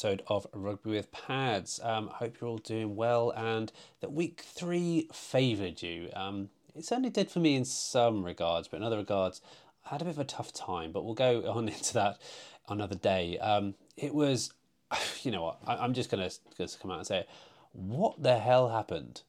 episode 0.00 0.22
of 0.28 0.46
Rugby 0.54 0.92
with 0.92 1.12
Pads. 1.12 1.78
Um, 1.82 2.06
hope 2.06 2.40
you're 2.40 2.48
all 2.48 2.56
doing 2.56 2.96
well 2.96 3.34
and 3.36 3.70
that 4.00 4.10
week 4.10 4.40
three 4.40 5.10
favoured 5.12 5.82
you. 5.82 6.08
Um, 6.16 6.48
it 6.74 6.86
certainly 6.86 7.10
did 7.10 7.30
for 7.30 7.40
me 7.40 7.54
in 7.54 7.66
some 7.66 8.24
regards, 8.24 8.66
but 8.66 8.78
in 8.78 8.82
other 8.82 8.96
regards, 8.96 9.42
I 9.84 9.90
had 9.90 10.00
a 10.00 10.06
bit 10.06 10.12
of 10.12 10.18
a 10.18 10.24
tough 10.24 10.54
time, 10.54 10.90
but 10.90 11.04
we'll 11.04 11.12
go 11.12 11.42
on 11.52 11.68
into 11.68 11.92
that 11.92 12.18
another 12.66 12.94
day. 12.94 13.36
Um, 13.40 13.74
it 13.98 14.14
was, 14.14 14.54
you 15.22 15.32
know 15.32 15.42
what, 15.42 15.58
I, 15.66 15.84
am 15.84 15.92
just 15.92 16.10
going 16.10 16.26
to 16.26 16.78
come 16.80 16.90
out 16.90 16.96
and 16.96 17.06
say 17.06 17.18
it. 17.18 17.28
What 17.72 18.22
the 18.22 18.38
hell 18.38 18.70
happened? 18.70 19.20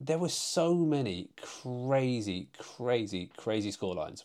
There 0.00 0.16
were 0.16 0.30
so 0.30 0.74
many 0.74 1.28
crazy, 1.42 2.48
crazy, 2.58 3.30
crazy 3.36 3.70
scorelines. 3.70 4.24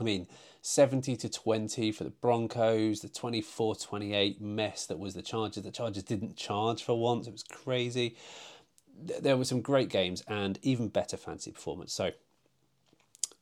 I 0.00 0.04
mean, 0.04 0.26
70 0.62 1.16
to 1.16 1.28
20 1.28 1.92
for 1.92 2.04
the 2.04 2.10
Broncos, 2.10 3.00
the 3.00 3.08
24 3.08 3.76
28 3.76 4.40
mess 4.40 4.86
that 4.86 4.98
was 4.98 5.14
the 5.14 5.22
Chargers. 5.22 5.62
The 5.62 5.70
Chargers 5.70 6.02
didn't 6.02 6.36
charge 6.36 6.82
for 6.82 6.98
once, 7.00 7.26
it 7.26 7.32
was 7.32 7.42
crazy. 7.42 8.16
There 8.98 9.36
were 9.36 9.44
some 9.44 9.60
great 9.60 9.88
games 9.88 10.22
and 10.26 10.58
even 10.62 10.88
better 10.88 11.16
fancy 11.16 11.52
performance. 11.52 11.92
So, 11.92 12.12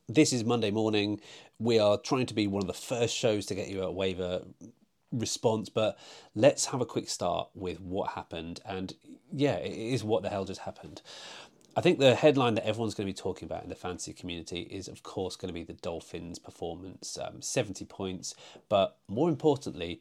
this 0.08 0.32
is 0.32 0.44
Monday 0.44 0.70
morning. 0.70 1.20
We 1.58 1.78
are 1.78 1.96
trying 1.96 2.26
to 2.26 2.34
be 2.34 2.46
one 2.46 2.62
of 2.62 2.66
the 2.66 2.74
first 2.74 3.16
shows 3.16 3.46
to 3.46 3.54
get 3.54 3.68
you 3.68 3.82
a 3.82 3.90
waiver 3.90 4.42
response, 5.12 5.68
but 5.68 5.98
let's 6.34 6.66
have 6.66 6.80
a 6.80 6.86
quick 6.86 7.08
start 7.08 7.48
with 7.54 7.80
what 7.80 8.10
happened. 8.10 8.60
And 8.66 8.94
yeah, 9.32 9.56
it 9.56 9.72
is 9.72 10.04
what 10.04 10.22
the 10.22 10.28
hell 10.28 10.44
just 10.44 10.60
happened. 10.60 11.00
I 11.76 11.80
think 11.80 11.98
the 11.98 12.14
headline 12.14 12.54
that 12.54 12.66
everyone's 12.66 12.94
going 12.94 13.06
to 13.06 13.12
be 13.12 13.16
talking 13.16 13.46
about 13.46 13.64
in 13.64 13.68
the 13.68 13.74
fantasy 13.74 14.12
community 14.12 14.62
is, 14.62 14.86
of 14.86 15.02
course, 15.02 15.36
going 15.36 15.48
to 15.48 15.54
be 15.54 15.64
the 15.64 15.72
Dolphins' 15.72 16.38
performance 16.38 17.18
um, 17.18 17.42
70 17.42 17.84
points. 17.86 18.34
But 18.68 18.96
more 19.08 19.28
importantly, 19.28 20.00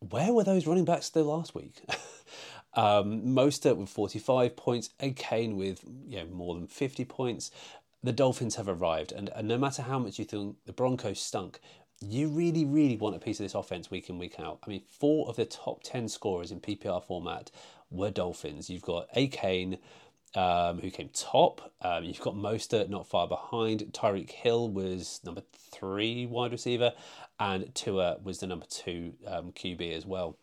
where 0.00 0.32
were 0.32 0.44
those 0.44 0.66
running 0.66 0.84
backs 0.84 1.06
still 1.06 1.24
last 1.24 1.54
week? 1.54 1.82
um, 2.74 3.22
Mostert 3.22 3.76
with 3.76 3.88
45 3.88 4.54
points, 4.56 4.90
and 5.00 5.16
Kane 5.16 5.56
with 5.56 5.82
you 6.06 6.18
know, 6.18 6.26
more 6.26 6.54
than 6.54 6.66
50 6.66 7.04
points. 7.06 7.50
The 8.02 8.12
Dolphins 8.12 8.56
have 8.56 8.68
arrived, 8.68 9.12
and, 9.12 9.30
and 9.34 9.48
no 9.48 9.58
matter 9.58 9.82
how 9.82 9.98
much 9.98 10.18
you 10.18 10.24
think 10.24 10.56
the 10.66 10.72
Broncos 10.72 11.20
stunk, 11.20 11.58
you 12.00 12.28
really, 12.28 12.64
really 12.64 12.96
want 12.96 13.16
a 13.16 13.18
piece 13.18 13.40
of 13.40 13.44
this 13.44 13.54
offense 13.54 13.90
week 13.90 14.08
in, 14.08 14.18
week 14.18 14.38
out. 14.38 14.60
I 14.64 14.68
mean, 14.68 14.82
four 14.88 15.28
of 15.28 15.36
the 15.36 15.44
top 15.44 15.82
10 15.82 16.08
scorers 16.08 16.52
in 16.52 16.60
PPR 16.60 17.02
format 17.02 17.50
were 17.90 18.10
Dolphins. 18.10 18.70
You've 18.70 18.82
got 18.82 19.12
Achane, 19.14 19.78
um, 20.34 20.78
who 20.78 20.90
came 20.90 21.10
top. 21.12 21.72
Um, 21.82 22.04
you've 22.04 22.20
got 22.20 22.34
Mostert 22.34 22.88
not 22.88 23.06
far 23.06 23.26
behind. 23.26 23.80
Tyreek 23.92 24.30
Hill 24.30 24.68
was 24.68 25.20
number 25.24 25.42
three 25.52 26.26
wide 26.26 26.52
receiver, 26.52 26.92
and 27.38 27.74
Tua 27.74 28.18
was 28.22 28.38
the 28.40 28.46
number 28.46 28.66
two 28.68 29.14
um, 29.26 29.52
QB 29.52 29.96
as 29.96 30.06
well. 30.06 30.36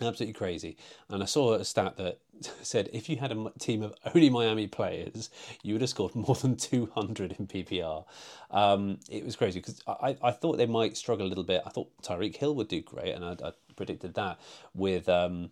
Absolutely 0.00 0.34
crazy. 0.34 0.76
And 1.08 1.22
I 1.22 1.26
saw 1.26 1.54
a 1.54 1.64
stat 1.64 1.96
that 1.96 2.18
said 2.62 2.90
if 2.92 3.08
you 3.08 3.16
had 3.16 3.32
a 3.32 3.50
team 3.58 3.82
of 3.82 3.94
only 4.14 4.28
Miami 4.28 4.66
players, 4.66 5.30
you 5.62 5.74
would 5.74 5.80
have 5.80 5.90
scored 5.90 6.14
more 6.14 6.34
than 6.34 6.56
200 6.56 7.36
in 7.38 7.46
PPR. 7.46 8.04
Um, 8.50 8.98
it 9.08 9.24
was 9.24 9.36
crazy 9.36 9.60
because 9.60 9.82
I, 9.86 10.16
I 10.22 10.30
thought 10.32 10.58
they 10.58 10.66
might 10.66 10.96
struggle 10.96 11.26
a 11.26 11.28
little 11.28 11.44
bit. 11.44 11.62
I 11.64 11.70
thought 11.70 11.90
Tyreek 12.02 12.36
Hill 12.36 12.54
would 12.56 12.68
do 12.68 12.82
great, 12.82 13.14
and 13.14 13.24
I, 13.24 13.36
I 13.42 13.52
predicted 13.74 14.14
that 14.14 14.38
with 14.74 15.08
um, 15.08 15.50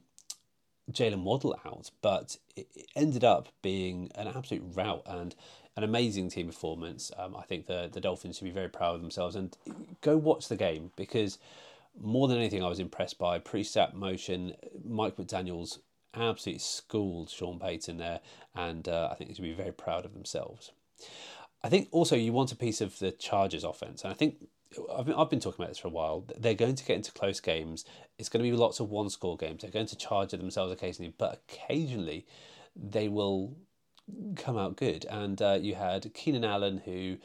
Jaylen 0.90 1.22
Waddle 1.22 1.58
out, 1.64 1.90
but 2.02 2.36
it 2.56 2.68
ended 2.94 3.24
up 3.24 3.48
being 3.62 4.10
an 4.14 4.28
absolute 4.28 4.62
rout 4.74 5.02
and 5.06 5.34
an 5.76 5.82
amazing 5.82 6.30
team 6.30 6.46
performance. 6.46 7.10
Um, 7.16 7.34
I 7.36 7.42
think 7.42 7.66
the 7.66 7.88
the 7.92 8.00
Dolphins 8.00 8.38
should 8.38 8.44
be 8.44 8.50
very 8.50 8.68
proud 8.68 8.94
of 8.94 9.00
themselves 9.00 9.34
and 9.36 9.56
go 10.00 10.16
watch 10.16 10.48
the 10.48 10.56
game 10.56 10.90
because 10.96 11.38
more 12.00 12.28
than 12.28 12.38
anything, 12.38 12.62
I 12.62 12.68
was 12.68 12.80
impressed 12.80 13.18
by 13.18 13.38
pre-snap 13.38 13.94
motion. 13.94 14.54
Mike 14.84 15.16
McDaniel's 15.16 15.78
absolutely 16.12 16.60
schooled 16.60 17.30
Sean 17.30 17.58
Payton 17.58 17.98
there, 17.98 18.20
and 18.54 18.88
uh, 18.88 19.08
I 19.10 19.14
think 19.14 19.30
they 19.30 19.34
should 19.34 19.42
be 19.42 19.52
very 19.52 19.72
proud 19.72 20.04
of 20.04 20.12
themselves. 20.12 20.72
I 21.62 21.68
think 21.68 21.88
also 21.92 22.16
you 22.16 22.32
want 22.32 22.52
a 22.52 22.56
piece 22.56 22.80
of 22.80 22.98
the 22.98 23.10
Chargers 23.10 23.64
offense, 23.64 24.02
and 24.02 24.12
I 24.12 24.14
think 24.14 24.48
I've 24.96 25.06
been, 25.06 25.14
I've 25.14 25.30
been 25.30 25.40
talking 25.40 25.62
about 25.62 25.70
this 25.70 25.78
for 25.78 25.88
a 25.88 25.92
while. 25.92 26.24
They're 26.38 26.54
going 26.54 26.74
to 26.74 26.84
get 26.84 26.96
into 26.96 27.12
close 27.12 27.40
games. 27.40 27.84
It's 28.18 28.28
going 28.28 28.44
to 28.44 28.50
be 28.50 28.56
lots 28.56 28.80
of 28.80 28.90
one 28.90 29.10
score 29.10 29.36
games. 29.36 29.62
They're 29.62 29.70
going 29.70 29.86
to 29.86 29.96
charge 29.96 30.32
at 30.32 30.40
themselves 30.40 30.72
occasionally, 30.72 31.14
but 31.16 31.42
occasionally 31.48 32.26
they 32.76 33.08
will 33.08 33.56
come 34.36 34.56
out 34.56 34.76
good. 34.76 35.06
And 35.06 35.40
uh, 35.40 35.58
you 35.60 35.74
had 35.74 36.12
Keenan 36.14 36.44
Allen 36.44 36.82
who 36.84 37.16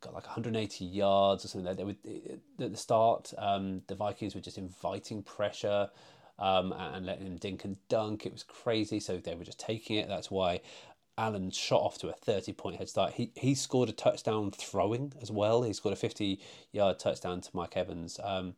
got 0.00 0.14
like 0.14 0.24
180 0.24 0.84
yards 0.84 1.44
or 1.44 1.48
something 1.48 1.66
like. 1.66 1.76
They 1.76 2.64
at 2.64 2.72
the 2.72 2.76
start, 2.76 3.32
um, 3.38 3.82
the 3.86 3.94
Vikings 3.94 4.34
were 4.34 4.40
just 4.40 4.58
inviting 4.58 5.22
pressure. 5.22 5.90
Um, 6.36 6.72
and 6.72 7.06
letting 7.06 7.28
him 7.28 7.36
dink 7.36 7.64
and 7.64 7.76
dunk. 7.88 8.26
It 8.26 8.32
was 8.32 8.42
crazy. 8.42 8.98
So 8.98 9.18
they 9.18 9.36
were 9.36 9.44
just 9.44 9.60
taking 9.60 9.98
it. 9.98 10.08
That's 10.08 10.32
why 10.32 10.62
Allen 11.16 11.50
shot 11.50 11.80
off 11.80 11.98
to 11.98 12.08
a 12.08 12.12
30 12.12 12.52
point 12.52 12.76
head 12.76 12.88
start. 12.88 13.14
He 13.14 13.30
he 13.36 13.54
scored 13.54 13.88
a 13.88 13.92
touchdown 13.92 14.50
throwing 14.50 15.12
as 15.20 15.30
well. 15.30 15.62
He 15.62 15.72
scored 15.72 15.92
a 15.92 15.96
50 15.96 16.40
yard 16.72 16.98
touchdown 16.98 17.40
to 17.40 17.50
Mike 17.52 17.76
Evans, 17.76 18.18
um, 18.22 18.54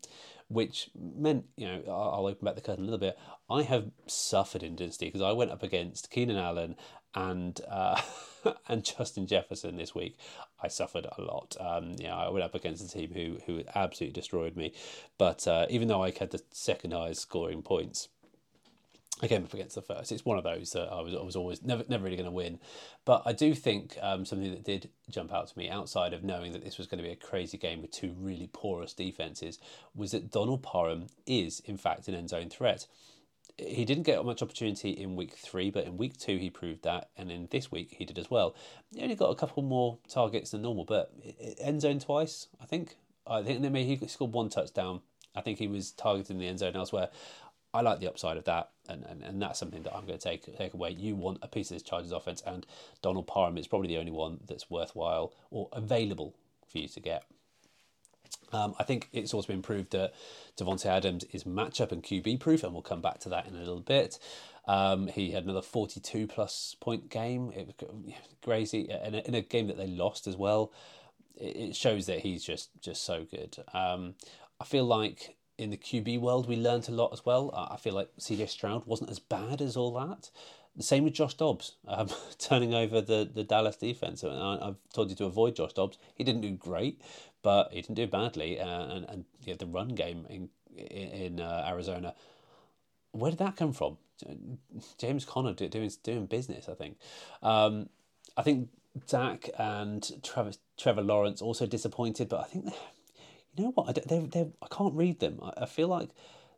which 0.49 0.91
meant, 0.95 1.47
you 1.57 1.67
know, 1.67 1.83
I'll, 1.89 2.27
open 2.27 2.45
back 2.45 2.55
the 2.55 2.61
curtain 2.61 2.85
a 2.85 2.87
little 2.87 2.99
bit. 2.99 3.19
I 3.51 3.63
have 3.63 3.91
suffered 4.07 4.63
in 4.63 4.77
Dynasty 4.77 5.07
because 5.07 5.23
I 5.23 5.33
went 5.33 5.51
up 5.51 5.63
against 5.63 6.11
Keenan 6.11 6.37
Allen 6.37 6.77
and 7.15 7.61
uh, 7.69 8.01
and 8.69 8.85
Justin 8.85 9.27
Jefferson 9.27 9.77
this 9.77 9.95
week. 9.95 10.17
I 10.63 10.69
suffered 10.69 11.07
a 11.07 11.21
lot. 11.21 11.57
Um, 11.61 11.97
yeah, 11.99 12.17
I 12.17 12.31
went 12.31 12.45
up 12.45 12.55
against 12.55 12.85
a 12.85 12.89
team 12.89 13.13
who 13.13 13.39
who 13.47 13.65
absolutely 13.75 14.19
destroyed 14.19 14.57
me. 14.57 14.73
But 15.19 15.47
uh, 15.47 15.67
even 15.69 15.89
though 15.89 16.03
I 16.03 16.13
had 16.13 16.31
the 16.31 16.43
second 16.53 16.93
highest 16.93 17.23
scoring 17.23 17.63
points, 17.63 18.09
I 19.23 19.29
came 19.29 19.45
up 19.45 19.55
against 19.55 19.75
the 19.75 19.83
first. 19.83 20.13
It's 20.13 20.27
one 20.27 20.37
of 20.37 20.45
those 20.45 20.73
that 20.73 20.93
I 20.93 21.01
was 21.01 21.15
I 21.15 21.23
was 21.23 21.37
always 21.37 21.63
never 21.63 21.85
never 21.89 22.05
really 22.05 22.17
going 22.17 22.29
to 22.29 22.33
win, 22.33 22.59
but 23.07 23.23
I 23.25 23.33
do 23.33 23.55
think 23.55 23.97
um, 24.03 24.27
something 24.27 24.51
that 24.51 24.65
did 24.65 24.91
jump 25.09 25.33
out 25.33 25.49
to 25.49 25.59
me 25.59 25.71
outside 25.71 26.13
of 26.13 26.23
knowing 26.23 26.53
that 26.53 26.63
this 26.63 26.77
was 26.77 26.87
going 26.87 26.99
to 26.99 27.05
be 27.05 27.13
a 27.13 27.17
crazy 27.17 27.57
game 27.57 27.81
with 27.81 27.93
two 27.93 28.15
really 28.19 28.51
porous 28.53 28.93
defenses 28.93 29.59
was 29.95 30.11
that 30.11 30.31
Donald 30.31 30.63
Parham 30.63 31.07
is 31.27 31.61
in 31.61 31.79
fact 31.79 32.09
an 32.09 32.15
end 32.15 32.29
zone 32.29 32.51
threat. 32.51 32.87
He 33.57 33.87
didn't 33.87 34.03
get 34.03 34.23
much 34.23 34.43
opportunity 34.43 34.91
in 34.91 35.17
week 35.17 35.33
three, 35.33 35.71
but 35.71 35.87
in 35.87 35.97
week 35.97 36.19
two 36.19 36.37
he 36.37 36.51
proved 36.51 36.85
that, 36.85 37.09
and 37.17 37.31
in 37.31 37.49
this 37.51 37.73
week 37.73 37.97
he 37.97 38.05
did 38.05 38.19
as 38.19 38.31
well. 38.31 38.55
He 38.95 39.03
only 39.03 39.15
got 39.15 39.31
a 39.31 39.35
couple 39.35 39.63
more 39.63 39.99
targets 40.11 40.51
than 40.51 40.61
normal, 40.61 40.85
but 40.85 41.11
end 41.59 41.81
zone 41.81 42.01
twice, 42.01 42.49
I 42.61 42.67
think. 42.67 42.97
I 43.27 43.43
think 43.43 43.61
maybe 43.61 43.97
he 43.97 44.07
scored 44.09 44.33
one 44.33 44.51
touchdown. 44.51 45.01
I 45.35 45.43
think 45.43 45.59
he 45.59 45.69
was 45.69 45.91
targeting 45.91 46.39
the 46.39 46.47
end 46.49 46.59
zone 46.59 46.77
elsewhere. 46.77 47.09
I 47.77 47.83
like 47.83 48.01
the 48.01 48.09
upside 48.09 48.37
of 48.37 48.45
that, 48.45 48.71
and, 48.89 49.05
and, 49.05 49.23
and 49.23 49.41
that's 49.41 49.59
something 49.59 49.83
that 49.83 49.95
I'm 49.95 50.07
going 50.07 50.19
to 50.19 50.25
take 50.25 50.57
take 50.57 50.75
away. 50.75 50.91
You 50.91 51.15
want 51.15 51.39
a 51.43 51.49
piece 51.49 51.71
of 51.71 51.77
this 51.77 51.83
Chargers 51.83 52.13
offense, 52.13 52.43
and 52.47 52.67
Donald 53.03 53.27
Parham 53.27 53.59
is 53.59 53.67
probably 53.67 53.89
the 53.89 53.99
only 53.99 54.13
one 54.13 54.41
that's 54.47 54.71
worthwhile 54.71 55.33
or 55.51 55.69
available 55.73 56.35
for 56.71 56.79
you 56.79 56.89
to 56.89 57.01
get. 57.01 57.25
Um, 58.53 58.75
I 58.79 58.85
think 58.85 59.09
it's 59.13 59.35
also 59.35 59.49
been 59.49 59.63
proved 59.63 59.93
that 59.93 60.15
Davante 60.57 60.87
Adams 60.87 61.25
is 61.33 61.45
matchup 61.45 61.93
and 61.93 62.03
QB 62.03 62.41
proof, 62.41 62.65
and 62.65 62.73
we'll 62.73 62.83
come 62.83 63.03
back 63.03 63.19
to 63.21 63.29
that 63.31 63.47
in 63.47 63.55
a 63.55 63.59
little 63.59 63.81
bit. 63.81 64.19
Um, 64.67 65.07
he 65.09 65.31
had 65.31 65.45
another 65.45 65.63
42 65.63 66.27
plus 66.27 66.77
point 66.81 67.09
game. 67.09 67.53
It 67.55 67.67
was 67.67 68.15
crazy 68.43 68.89
in 69.05 69.15
a, 69.15 69.19
in 69.19 69.35
a 69.35 69.43
game 69.43 69.69
that 69.69 69.77
they 69.77 69.87
lost 69.87 70.27
as 70.27 70.37
well. 70.37 70.73
It 71.37 71.77
shows 71.77 72.07
that 72.07 72.21
he's 72.21 72.43
just 72.43 72.71
just 72.81 73.05
so 73.05 73.27
good. 73.31 73.59
Um, 73.75 74.15
I 74.59 74.65
feel 74.65 74.85
like 74.85 75.36
in 75.59 75.71
the 75.71 75.77
QB 75.77 76.21
world, 76.21 76.49
we 76.49 76.57
learned 76.57 76.89
a 76.89 76.93
lot 76.93 77.13
as 77.13 77.25
well. 77.25 77.51
I 77.55 77.77
feel 77.77 77.95
like 77.95 78.09
CJ 78.21 78.49
Stroud 78.49 78.87
wasn't 78.87 79.11
as 79.11 79.19
bad 79.19 79.61
as 79.61 79.77
all 79.77 79.93
that. 79.95 80.31
The 80.77 80.83
same 80.83 81.05
with 81.05 81.15
Josh 81.15 81.35
Dobbs, 81.35 81.77
um, 81.89 82.09
turning 82.39 82.75
over 82.75 83.01
the, 83.01 83.29
the 83.33 83.45
Dallas 83.45 83.77
defense. 83.77 84.23
I, 84.23 84.59
have 84.63 84.77
told 84.93 85.09
you 85.09 85.17
to 85.17 85.25
avoid 85.25 85.57
Josh 85.57 85.73
Dobbs. 85.73 85.97
He 86.15 86.25
didn't 86.25 86.43
do 86.43 86.51
great, 86.51 87.01
but 87.43 87.73
he 87.73 87.81
didn't 87.81 87.95
do 87.95 88.07
badly. 88.07 88.61
Uh, 88.61 88.87
and 88.87 89.07
and 89.09 89.25
yeah, 89.43 89.55
the 89.59 89.67
run 89.67 89.89
game 89.89 90.27
in 90.29 90.51
in 90.77 91.41
uh, 91.41 91.65
Arizona, 91.67 92.15
where 93.13 93.31
did 93.31 93.39
that 93.39 93.57
come 93.57 93.73
from? 93.73 93.97
James 94.99 95.25
Conner 95.25 95.55
doing 95.55 95.91
doing 96.03 96.27
business. 96.27 96.69
I 96.69 96.75
think. 96.75 96.99
Um, 97.43 97.89
I 98.37 98.43
think 98.43 98.69
Dak 99.09 99.49
and 99.59 100.23
Trevor 100.77 101.03
Lawrence 101.03 101.41
also 101.41 101.67
disappointed, 101.67 102.29
but 102.29 102.41
I 102.41 102.45
think 102.45 102.67
you 103.57 103.65
know 103.65 103.73
what? 103.73 103.89
I, 103.89 103.93
they 104.07 104.19
they 104.21 104.51
I 104.63 104.67
can't 104.71 104.95
read 104.95 105.21
them. 105.21 105.41
I, 105.43 105.63
I, 105.63 105.67
feel 105.67 105.89
like 105.89 106.11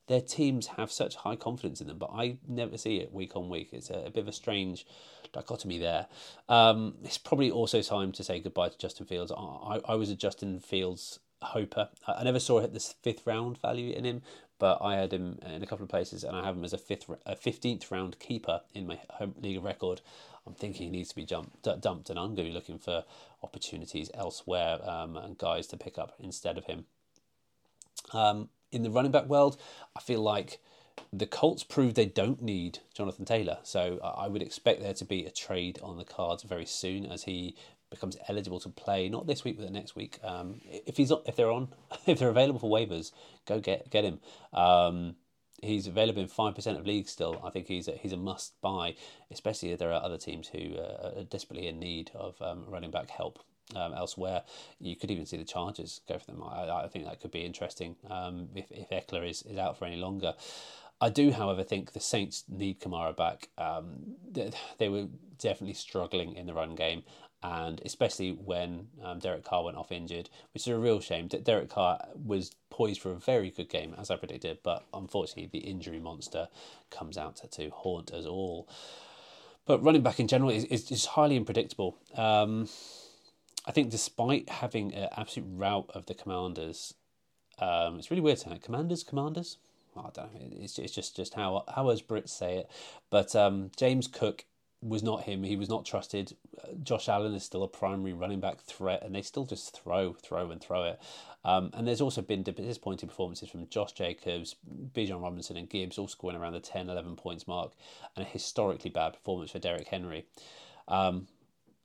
their 0.06 0.21
teams 0.21 0.67
have 0.69 0.91
such 0.91 1.17
high 1.17 1.37
confidence 1.37 1.81
in 1.81 1.87
them, 1.87 1.99
but 1.99 2.11
I 2.12 2.39
never 2.47 2.79
see 2.79 2.99
it 2.99 3.12
week 3.12 3.37
on 3.37 3.49
week. 3.49 3.71
It's 3.73 3.91
a, 3.91 4.06
a 4.06 4.11
bit 4.11 4.21
of 4.21 4.29
a 4.29 4.33
strange 4.33 4.87
dichotomy 5.33 5.79
there. 5.79 6.06
Um, 6.49 6.95
it's 7.05 7.19
probably 7.19 7.50
also 7.50 7.83
time 7.83 8.12
to 8.12 8.25
say 8.25 8.41
goodbye 8.41 8.71
to 8.71 8.79
Justin 8.79 9.06
Fields. 9.06 9.33
I, 9.33 9.81
I 9.85 9.95
was 9.95 10.11
a 10.11 10.17
Justin 10.17 10.61
Fields 10.61 11.21
hoper. 11.43 11.89
I, 12.06 12.25
never 12.25 12.41
saw 12.41 12.67
this 12.67 12.95
fifth 13.03 13.27
round 13.27 13.59
value 13.59 13.93
in 13.93 14.05
him, 14.05 14.23
but 14.59 14.79
I 14.81 14.97
had 14.97 15.12
him 15.12 15.39
in 15.47 15.62
a 15.62 15.67
couple 15.67 15.85
of 15.85 15.91
places, 15.91 16.25
and 16.25 16.37
I 16.37 16.45
have 16.45 16.56
him 16.56 16.65
as 16.65 16.73
a 16.73 16.79
fifth, 16.79 17.11
a 17.27 17.37
fifteenth 17.37 17.91
round 17.91 18.19
keeper 18.19 18.62
in 18.75 18.87
my 18.87 18.99
home 19.11 19.35
league 19.41 19.59
of 19.59 19.65
record. 19.65 20.00
I'm 20.49 20.55
thinking 20.55 20.87
he 20.87 20.91
needs 20.91 21.11
to 21.11 21.17
be 21.17 21.25
jumped, 21.25 21.62
dumped, 21.81 22.09
and 22.09 22.19
I'm 22.19 22.35
going 22.35 22.37
to 22.37 22.45
be 22.45 22.53
looking 22.53 22.79
for 22.79 23.05
opportunities 23.43 24.11
elsewhere 24.15 24.79
um, 24.89 25.17
and 25.17 25.37
guys 25.37 25.67
to 25.69 25.77
pick 25.77 25.99
up 25.99 26.15
instead 26.19 26.56
of 26.56 26.65
him. 26.65 26.87
Um, 28.15 28.49
in 28.73 28.83
the 28.83 28.91
running 28.91 29.12
back 29.12 29.27
world, 29.27 29.61
I 29.95 30.00
feel 30.00 30.21
like 30.21 30.59
the 31.12 31.27
Colts 31.27 31.65
proved 31.65 31.97
they 31.97 32.06
don't 32.06 32.43
need 32.43 32.79
Jonathan 32.95 33.25
Taylor. 33.25 33.59
So 33.62 34.00
I 34.03 34.27
would 34.29 34.43
expect 34.43 34.81
there 34.81 34.95
to 34.95 35.05
be 35.05 35.27
a 35.27 35.31
trade 35.31 35.79
on 35.83 35.99
the 35.99 36.05
cards 36.05 36.43
very 36.43 36.67
soon 36.67 37.05
as 37.05 37.25
he 37.25 37.55
becomes 37.91 38.17
eligible 38.29 38.61
to 38.61 38.69
play. 38.69 39.09
Not 39.09 39.27
this 39.27 39.45
week, 39.45 39.59
but 39.59 39.67
the 39.67 39.73
next 39.73 39.97
week. 39.97 40.19
Um, 40.23 40.61
if 40.65 40.97
he's 40.97 41.12
if 41.27 41.37
they're 41.37 41.50
on, 41.50 41.69
if 42.06 42.19
they're 42.19 42.29
available 42.29 42.61
for 42.61 42.71
waivers, 42.71 43.12
go 43.47 43.61
get 43.61 43.91
get 43.91 44.05
him. 44.05 44.21
Um, 44.53 45.17
he's 45.63 45.87
available 45.87 46.23
in 46.23 46.29
five 46.29 46.55
percent 46.55 46.79
of 46.79 46.87
leagues 46.87 47.11
still. 47.11 47.41
I 47.45 47.51
think 47.51 47.67
he's 47.67 47.89
a, 47.89 47.93
he's 47.93 48.13
a 48.13 48.17
must 48.17 48.61
buy, 48.61 48.95
especially 49.31 49.73
if 49.73 49.79
there 49.79 49.93
are 49.93 50.03
other 50.03 50.19
teams 50.19 50.49
who 50.49 50.77
uh, 50.77 51.13
are 51.19 51.25
desperately 51.25 51.69
in 51.69 51.79
need 51.79 52.11
of 52.15 52.41
um, 52.43 52.65
running 52.69 52.91
back 52.91 53.11
help. 53.11 53.41
Um, 53.77 53.93
elsewhere, 53.93 54.45
you 54.81 54.97
could 54.97 55.11
even 55.11 55.27
see 55.27 55.37
the 55.37 55.45
Chargers 55.45 56.01
go 56.09 56.19
for 56.19 56.25
them. 56.31 56.43
I, 56.43 56.85
I 56.85 56.89
think 56.89 57.05
that 57.05 57.21
could 57.21 57.31
be 57.31 57.45
interesting 57.45 57.97
um, 58.09 58.49
if, 58.55 58.65
if 58.71 58.89
Ekeler 58.89 59.29
is, 59.29 59.43
is 59.43 59.59
out 59.59 59.77
for 59.77 59.85
any 59.85 59.97
longer. 59.97 60.33
I 61.01 61.11
do, 61.11 61.31
however, 61.31 61.63
think 61.63 61.93
the 61.93 62.01
Saints 62.01 62.45
need 62.49 62.81
Kamara 62.81 63.17
back. 63.17 63.51
Um, 63.57 64.17
they, 64.31 64.51
they, 64.79 64.89
were 64.89 65.07
definitely 65.39 65.75
struggling 65.75 66.35
in 66.35 66.47
the 66.47 66.55
run 66.55 66.75
game, 66.75 67.03
and 67.43 67.81
especially 67.85 68.32
when 68.32 68.88
um, 69.05 69.20
Derek 69.20 69.44
Carr 69.44 69.64
went 69.64 69.76
off 69.76 69.93
injured, 69.93 70.29
which 70.52 70.62
is 70.62 70.69
a 70.69 70.79
real 70.79 71.00
shame. 71.00 71.29
Derek 71.29 71.70
Carr 71.70 72.00
was 72.14 72.52
poised 72.70 73.00
for 73.00 73.12
a 73.12 73.17
very 73.17 73.50
good 73.50 73.69
game, 73.69 73.94
as 73.96 74.11
I 74.11 74.17
predicted, 74.17 74.58
but 74.62 74.85
unfortunately, 74.93 75.49
the 75.52 75.67
injury 75.67 76.00
monster 76.00 76.49
comes 76.90 77.17
out 77.17 77.37
to, 77.37 77.49
to 77.49 77.70
haunt 77.70 78.12
us 78.12 78.26
all. 78.26 78.69
But 79.67 79.85
running 79.85 80.02
back 80.02 80.19
in 80.19 80.26
general 80.26 80.50
is, 80.50 80.64
is, 80.64 80.90
is 80.90 81.05
highly 81.05 81.37
unpredictable. 81.37 81.96
Um, 82.17 82.69
I 83.67 83.70
think 83.70 83.90
despite 83.90 84.49
having 84.49 84.94
an 84.94 85.08
absolute 85.17 85.49
rout 85.52 85.90
of 85.94 86.06
the 86.06 86.14
Commanders, 86.14 86.94
um, 87.58 87.99
it's 87.99 88.11
really 88.11 88.23
weird 88.23 88.38
saying 88.38 88.58
Commanders, 88.61 89.05
Commanders. 89.05 89.58
I 89.96 90.11
don't 90.14 90.17
know. 90.17 90.56
It's, 90.61 90.79
it's 90.79 90.94
just 90.94 91.17
just 91.17 91.35
how 91.35 91.64
how 91.75 91.90
as 91.90 92.02
Brits 92.02 92.31
say 92.31 92.58
it. 92.58 92.70
But 93.11 93.35
um, 93.35 93.70
James 93.76 94.06
Cook 94.06 94.44
was 94.81 95.03
not 95.03 95.25
him. 95.25 95.43
He 95.43 95.57
was 95.57 95.69
not 95.69 95.85
trusted. 95.85 96.37
Josh 96.83 97.09
Allen 97.09 97.35
is 97.35 97.43
still 97.43 97.63
a 97.63 97.69
primary 97.69 98.13
running 98.13 98.41
back 98.41 98.61
threat, 98.61 99.03
and 99.03 99.15
they 99.15 99.23
still 99.23 99.45
just 99.45 99.77
throw, 99.77 100.13
throw, 100.13 100.51
and 100.51 100.61
throw 100.61 100.85
it. 100.85 101.01
Um, 101.45 101.71
and 101.75 101.87
there's 101.87 102.01
also 102.01 102.23
been 102.23 102.43
disappointing 102.43 103.09
performances 103.09 103.49
from 103.49 103.69
Josh 103.69 103.93
Jacobs, 103.93 104.57
Bijan 104.93 105.23
Robinson, 105.23 105.57
and 105.57 105.69
Gibbs, 105.69 105.99
all 105.99 106.09
scoring 106.09 106.37
around 106.37 106.53
the 106.53 106.61
10, 106.61 106.89
11 106.89 107.17
points 107.17 107.49
mark, 107.49 107.73
and 108.17 108.25
a 108.25 108.29
historically 108.29 108.91
bad 108.91 109.15
performance 109.15 109.51
for 109.51 109.59
Derrick 109.59 109.89
Henry. 109.89 110.27
Um, 110.87 111.27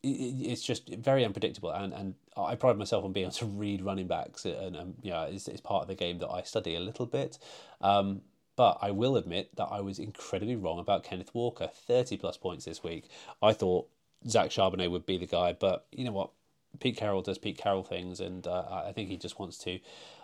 it's 0.05 0.61
just 0.61 0.89
very 0.89 1.23
unpredictable 1.23 1.71
and, 1.71 1.93
and 1.93 2.15
I 2.35 2.55
pride 2.55 2.77
myself 2.77 3.05
on 3.05 3.13
being 3.13 3.27
able 3.27 3.35
to 3.35 3.45
read 3.45 3.81
running 3.81 4.07
backs 4.07 4.43
and, 4.43 4.75
and 4.75 4.95
it's, 5.01 5.47
it's 5.47 5.61
part 5.61 5.83
of 5.83 5.87
the 5.87 5.95
game 5.95 6.17
that 6.19 6.27
I 6.27 6.41
study 6.41 6.75
a 6.75 6.81
little 6.81 7.05
bit 7.05 7.37
um, 7.79 8.21
but 8.55 8.77
I 8.81 8.91
will 8.91 9.17
admit 9.17 9.55
that 9.55 9.65
I 9.65 9.81
was 9.81 9.99
incredibly 9.99 10.55
wrong 10.55 10.79
about 10.79 11.03
Kenneth 11.03 11.33
Walker 11.33 11.69
30 11.73 12.17
plus 12.17 12.37
points 12.37 12.65
this 12.65 12.83
week 12.83 13.09
I 13.41 13.53
thought 13.53 13.89
Zach 14.27 14.49
Charbonnet 14.49 14.91
would 14.91 15.05
be 15.05 15.17
the 15.17 15.27
guy 15.27 15.53
but 15.53 15.85
you 15.91 16.03
know 16.03 16.11
what 16.11 16.31
Pete 16.79 16.97
Carroll 16.97 17.21
does 17.21 17.37
Pete 17.37 17.57
Carroll 17.57 17.83
things 17.83 18.19
and 18.19 18.47
uh, 18.47 18.83
I 18.85 18.91
think 18.91 19.09
he 19.09 19.17
just 19.17 19.39
wants 19.39 19.57
to 19.59 19.79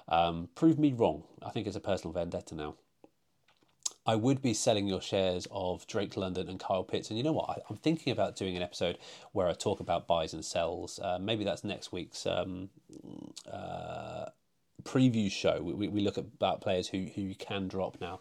um, 0.08 0.50
prove 0.56 0.80
me 0.80 0.94
wrong 0.94 1.24
I 1.44 1.50
think 1.50 1.68
it's 1.68 1.76
a 1.76 1.82
personal 1.82 2.14
vendetta 2.14 2.56
now 2.56 2.76
I 4.10 4.16
would 4.16 4.42
be 4.42 4.56
selling 4.56 4.88
your 4.88 5.02
shares 5.02 5.48
of 5.52 5.86
Drake 5.86 6.18
London 6.18 6.50
and 6.50 6.60
Kyle 6.60 6.84
Pitts. 6.84 7.10
And 7.10 7.18
you 7.18 7.24
know 7.24 7.34
what? 7.34 7.50
I, 7.50 7.72
am 7.72 7.78
thinking 7.78 8.12
about 8.12 8.36
doing 8.36 8.58
an 8.58 8.64
episode 8.64 8.98
where 9.34 9.48
I 9.48 9.54
talk 9.54 9.80
about 9.82 10.08
buys 10.08 10.34
and 10.34 10.44
sells. 10.44 11.00
Uh, 11.00 11.20
maybe 11.22 11.44
that's 11.44 11.64
next 11.64 11.92
week's 11.92 12.26
um, 12.26 12.70
uh, 13.52 14.26
preview 14.84 15.32
show. 15.32 15.62
We, 15.62 15.88
we 15.88 16.02
look 16.02 16.18
at 16.18 16.26
about 16.26 16.62
players 16.62 16.88
who, 16.88 17.06
who 17.16 17.22
you 17.22 17.36
can 17.36 17.68
drop 17.68 18.00
now. 18.00 18.20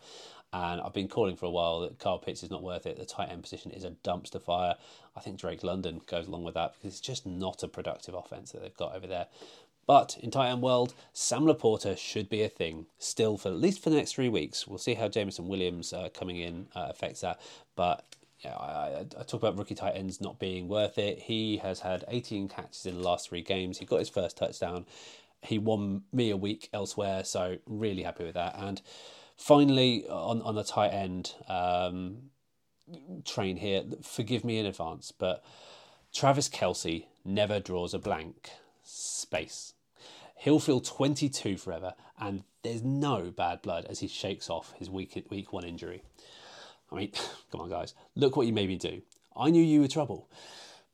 And 0.52 0.80
I've 0.80 0.94
been 0.94 1.08
calling 1.08 1.36
for 1.36 1.46
a 1.46 1.50
while 1.50 1.80
that 1.80 1.98
Kyle 1.98 2.18
Pitts 2.18 2.42
is 2.42 2.50
not 2.50 2.62
worth 2.62 2.86
it. 2.86 2.98
The 2.98 3.04
tight 3.04 3.28
end 3.30 3.42
position 3.42 3.70
is 3.70 3.84
a 3.84 3.90
dumpster 3.90 4.40
fire. 4.40 4.76
I 5.14 5.20
think 5.20 5.38
Drake 5.38 5.62
London 5.62 6.00
goes 6.06 6.26
along 6.26 6.44
with 6.44 6.54
that 6.54 6.74
because 6.74 6.94
it's 6.94 7.00
just 7.00 7.26
not 7.26 7.62
a 7.62 7.68
productive 7.68 8.14
offense 8.14 8.52
that 8.52 8.62
they've 8.62 8.76
got 8.76 8.96
over 8.96 9.06
there. 9.06 9.26
But 9.86 10.18
in 10.20 10.30
tight 10.30 10.50
end 10.50 10.62
world, 10.62 10.94
Sam 11.12 11.44
LaPorta 11.44 11.96
should 11.96 12.28
be 12.28 12.42
a 12.42 12.48
thing 12.48 12.86
still 12.98 13.36
for 13.36 13.48
at 13.48 13.56
least 13.56 13.82
for 13.82 13.90
the 13.90 13.96
next 13.96 14.14
three 14.14 14.28
weeks. 14.28 14.66
We'll 14.66 14.78
see 14.78 14.94
how 14.94 15.08
Jameson 15.08 15.48
Williams 15.48 15.92
uh, 15.92 16.08
coming 16.14 16.36
in 16.36 16.68
uh, 16.74 16.88
affects 16.90 17.22
that. 17.22 17.40
But 17.74 18.04
yeah, 18.40 18.54
I, 18.54 19.06
I, 19.18 19.22
talk 19.24 19.40
about 19.40 19.58
rookie 19.58 19.74
tight 19.74 19.96
ends 19.96 20.20
not 20.20 20.38
being 20.38 20.68
worth 20.68 20.98
it. 20.98 21.18
He 21.18 21.56
has 21.58 21.80
had 21.80 22.04
18 22.08 22.48
catches 22.48 22.86
in 22.86 22.96
the 22.96 23.02
last 23.02 23.28
three 23.28 23.42
games. 23.42 23.78
He 23.78 23.86
got 23.86 23.98
his 23.98 24.08
first 24.08 24.36
touchdown. 24.36 24.86
He 25.42 25.58
won 25.58 26.02
me 26.12 26.30
a 26.30 26.36
week 26.36 26.68
elsewhere, 26.72 27.24
so 27.24 27.58
really 27.66 28.02
happy 28.02 28.24
with 28.24 28.34
that. 28.34 28.54
And 28.58 28.80
finally, 29.36 30.06
on 30.08 30.42
on 30.42 30.54
the 30.54 30.64
tight 30.64 30.92
end 30.92 31.34
um, 31.48 32.30
train 33.24 33.56
here, 33.56 33.84
forgive 34.02 34.44
me 34.44 34.58
in 34.58 34.66
advance, 34.66 35.12
but 35.12 35.44
Travis 36.12 36.48
Kelce 36.48 37.06
never 37.24 37.60
draws 37.60 37.94
a 37.94 37.98
blank 37.98 38.50
space. 38.82 39.74
He'll 40.36 40.60
feel 40.60 40.80
22 40.80 41.56
forever, 41.56 41.94
and 42.18 42.44
there's 42.62 42.82
no 42.82 43.30
bad 43.30 43.62
blood 43.62 43.86
as 43.88 44.00
he 44.00 44.08
shakes 44.08 44.48
off 44.48 44.72
his 44.78 44.88
week, 44.88 45.26
week 45.30 45.52
one 45.52 45.64
injury. 45.64 46.02
I 46.90 46.96
mean, 46.96 47.12
come 47.52 47.60
on, 47.60 47.70
guys, 47.70 47.94
look 48.14 48.36
what 48.36 48.46
you 48.46 48.52
made 48.52 48.68
me 48.68 48.76
do. 48.76 49.02
I 49.36 49.50
knew 49.50 49.62
you 49.62 49.80
were 49.80 49.88
trouble. 49.88 50.28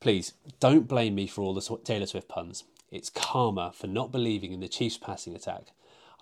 Please, 0.01 0.35
don't 0.61 0.89
blame 0.89 1.15
me 1.15 1.27
for 1.27 1.43
all 1.43 1.55
the 1.55 1.79
Taylor 1.85 2.07
Swift 2.07 2.29
puns. 2.29 2.65
It's 2.95 3.11
karma 3.11 3.73
for 3.75 3.89
not 3.89 4.13
believing 4.13 4.53
in 4.53 4.61
the 4.61 4.69
Chiefs' 4.69 4.99
passing 4.99 5.35
attack. 5.35 5.73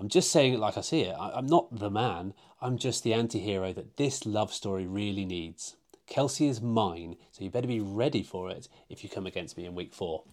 I'm 0.01 0.09
just 0.09 0.31
saying 0.31 0.55
it 0.55 0.59
like 0.59 0.79
I 0.79 0.81
see 0.81 1.03
it. 1.03 1.15
I'm 1.19 1.45
not 1.45 1.79
the 1.79 1.91
man, 1.91 2.33
I'm 2.63 2.79
just 2.79 3.05
the 3.05 3.13
anti 3.13 3.41
hero 3.41 3.75
that 3.75 3.99
this 3.99 4.25
love 4.25 4.55
story 4.55 4.87
really 4.87 5.27
needs. 5.27 5.77
Kelce 6.09 6.49
is 6.49 6.63
mine, 6.63 7.17
so 7.31 7.45
you 7.45 7.51
better 7.51 7.69
be 7.69 7.81
ready 7.81 8.23
for 8.23 8.51
it 8.51 8.69
if 8.89 9.05
you 9.05 9.11
come 9.11 9.27
against 9.27 9.59
me 9.59 9.67
in 9.67 9.75
week 9.75 9.93
four. 9.93 10.25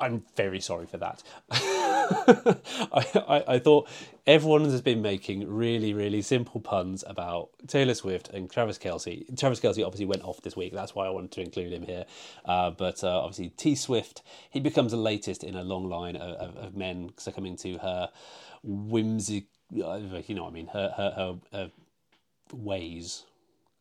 I'm 0.00 0.24
very 0.36 0.60
sorry 0.60 0.86
for 0.86 0.98
that. 0.98 1.22
I, 1.50 3.04
I, 3.28 3.44
I, 3.54 3.58
thought 3.58 3.88
everyone 4.26 4.64
has 4.64 4.80
been 4.80 5.02
making 5.02 5.48
really, 5.48 5.92
really 5.92 6.22
simple 6.22 6.60
puns 6.60 7.02
about 7.06 7.50
Taylor 7.66 7.94
Swift 7.94 8.28
and 8.28 8.50
Travis 8.50 8.78
Kelce. 8.78 9.38
Travis 9.38 9.60
Kelce 9.60 9.84
obviously 9.84 10.06
went 10.06 10.22
off 10.22 10.40
this 10.42 10.56
week. 10.56 10.72
That's 10.72 10.94
why 10.94 11.06
I 11.06 11.10
wanted 11.10 11.32
to 11.32 11.40
include 11.40 11.72
him 11.72 11.82
here. 11.82 12.04
Uh, 12.44 12.70
but 12.70 13.02
uh, 13.02 13.20
obviously, 13.20 13.50
T 13.50 13.74
Swift, 13.74 14.22
he 14.50 14.60
becomes 14.60 14.92
the 14.92 14.98
latest 14.98 15.42
in 15.42 15.54
a 15.56 15.62
long 15.62 15.88
line 15.88 16.16
of, 16.16 16.36
of, 16.36 16.56
of 16.56 16.76
men 16.76 17.10
succumbing 17.16 17.56
to 17.58 17.78
her 17.78 18.10
whimsy, 18.62 19.46
uh, 19.84 20.00
you 20.26 20.34
know 20.34 20.44
what 20.44 20.50
I 20.50 20.52
mean, 20.52 20.68
her, 20.68 20.94
her, 20.96 21.12
her, 21.16 21.38
her 21.52 21.70
ways 22.52 23.24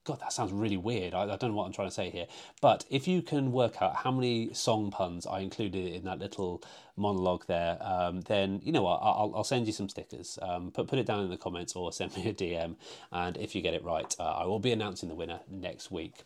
God, 0.08 0.22
that 0.22 0.32
sounds 0.32 0.54
really 0.54 0.78
weird. 0.78 1.14
I, 1.14 1.24
I, 1.24 1.36
don't 1.36 1.50
know 1.50 1.56
what 1.56 1.66
I'm 1.66 1.74
trying 1.74 1.90
to 1.90 1.94
say 1.94 2.10
here. 2.10 2.28
But 2.62 2.86
if 2.90 3.10
you 3.10 3.22
can 3.22 3.52
work 3.52 3.82
out 3.82 3.94
how 3.98 4.12
many 4.12 4.54
song 4.54 4.90
puns 4.90 5.28
I 5.28 5.42
included 5.42 5.94
in 5.94 6.06
that 6.06 6.18
little 6.18 6.64
monologue 6.96 7.46
there, 7.48 7.78
um, 7.82 8.22
then 8.22 8.62
you 8.64 8.72
know 8.72 8.84
what? 8.84 9.00
I'll, 9.04 9.34
I'll 9.36 9.44
send 9.44 9.68
you 9.68 9.74
some 9.74 9.90
stickers. 9.90 10.40
Um, 10.42 10.72
put, 10.72 10.88
put 10.88 10.98
it 10.98 11.06
down 11.06 11.26
in 11.26 11.30
the 11.30 11.36
comments 11.36 11.76
or 11.76 11.92
send 11.92 12.16
me 12.16 12.30
a 12.30 12.34
DM. 12.34 12.78
And 13.12 13.36
if 13.36 13.54
you 13.54 13.62
get 13.62 13.74
it 13.74 13.84
right, 13.84 14.16
uh, 14.18 14.24
I 14.24 14.46
will 14.46 14.60
be 14.60 14.72
announcing 14.72 15.10
the 15.10 15.16
winner 15.16 15.42
next 15.50 15.92
week. 15.92 16.24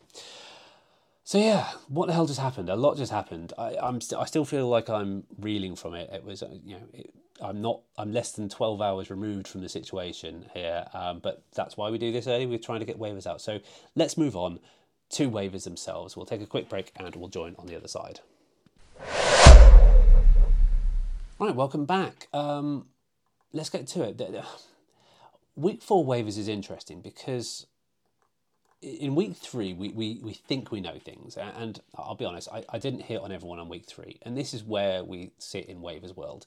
So 1.23 1.39
yeah, 1.39 1.71
what 1.87 2.05
the 2.05 2.13
hell 2.13 2.27
just 2.27 2.39
happened? 2.39 2.69
A 2.69 2.75
lot 2.75 2.97
just 2.97 3.11
happened. 3.11 3.51
I, 3.57 3.77
I'm 3.81 3.99
st- 3.99 4.21
I 4.21 4.25
still 4.25 4.45
feel 4.45 4.69
like 4.69 4.89
I'm 4.89 5.23
reeling 5.39 5.75
from 5.75 5.95
it. 5.95 6.07
It 6.13 6.23
was, 6.23 6.43
uh, 6.43 6.49
you 6.63 6.75
know, 6.75 6.83
it, 6.93 7.11
I'm 7.41 7.61
not. 7.61 7.81
I'm 7.97 8.11
less 8.11 8.31
than 8.31 8.49
twelve 8.49 8.81
hours 8.81 9.09
removed 9.09 9.47
from 9.47 9.61
the 9.61 9.69
situation 9.69 10.45
here, 10.53 10.85
um, 10.93 11.19
but 11.19 11.43
that's 11.55 11.75
why 11.75 11.89
we 11.89 11.97
do 11.97 12.11
this 12.11 12.27
early. 12.27 12.45
We're 12.45 12.59
trying 12.59 12.79
to 12.79 12.85
get 12.85 12.99
waivers 12.99 13.25
out. 13.25 13.41
So 13.41 13.59
let's 13.95 14.17
move 14.17 14.35
on 14.35 14.59
to 15.11 15.29
waivers 15.29 15.63
themselves. 15.63 16.15
We'll 16.15 16.25
take 16.25 16.41
a 16.41 16.45
quick 16.45 16.69
break 16.69 16.91
and 16.95 17.15
we'll 17.15 17.29
join 17.29 17.55
on 17.57 17.67
the 17.67 17.75
other 17.75 17.87
side. 17.87 18.21
Right, 21.39 21.55
welcome 21.55 21.85
back. 21.85 22.27
Um, 22.33 22.85
let's 23.51 23.69
get 23.69 23.87
to 23.87 24.03
it. 24.03 24.45
Week 25.55 25.81
four 25.81 26.05
waivers 26.05 26.37
is 26.37 26.47
interesting 26.47 27.01
because 27.01 27.65
in 28.81 29.15
week 29.15 29.35
three, 29.35 29.73
we, 29.73 29.89
we, 29.89 30.19
we 30.23 30.33
think 30.33 30.71
we 30.71 30.81
know 30.81 30.97
things. 30.97 31.37
And 31.37 31.79
I'll 31.95 32.15
be 32.15 32.25
honest, 32.25 32.47
I, 32.51 32.63
I 32.69 32.77
didn't 32.77 33.01
hit 33.01 33.21
on 33.21 33.31
everyone 33.31 33.59
on 33.59 33.69
week 33.69 33.85
three. 33.85 34.19
And 34.21 34.37
this 34.37 34.53
is 34.53 34.63
where 34.63 35.03
we 35.03 35.31
sit 35.37 35.65
in 35.65 35.81
waivers 35.81 36.15
world 36.15 36.45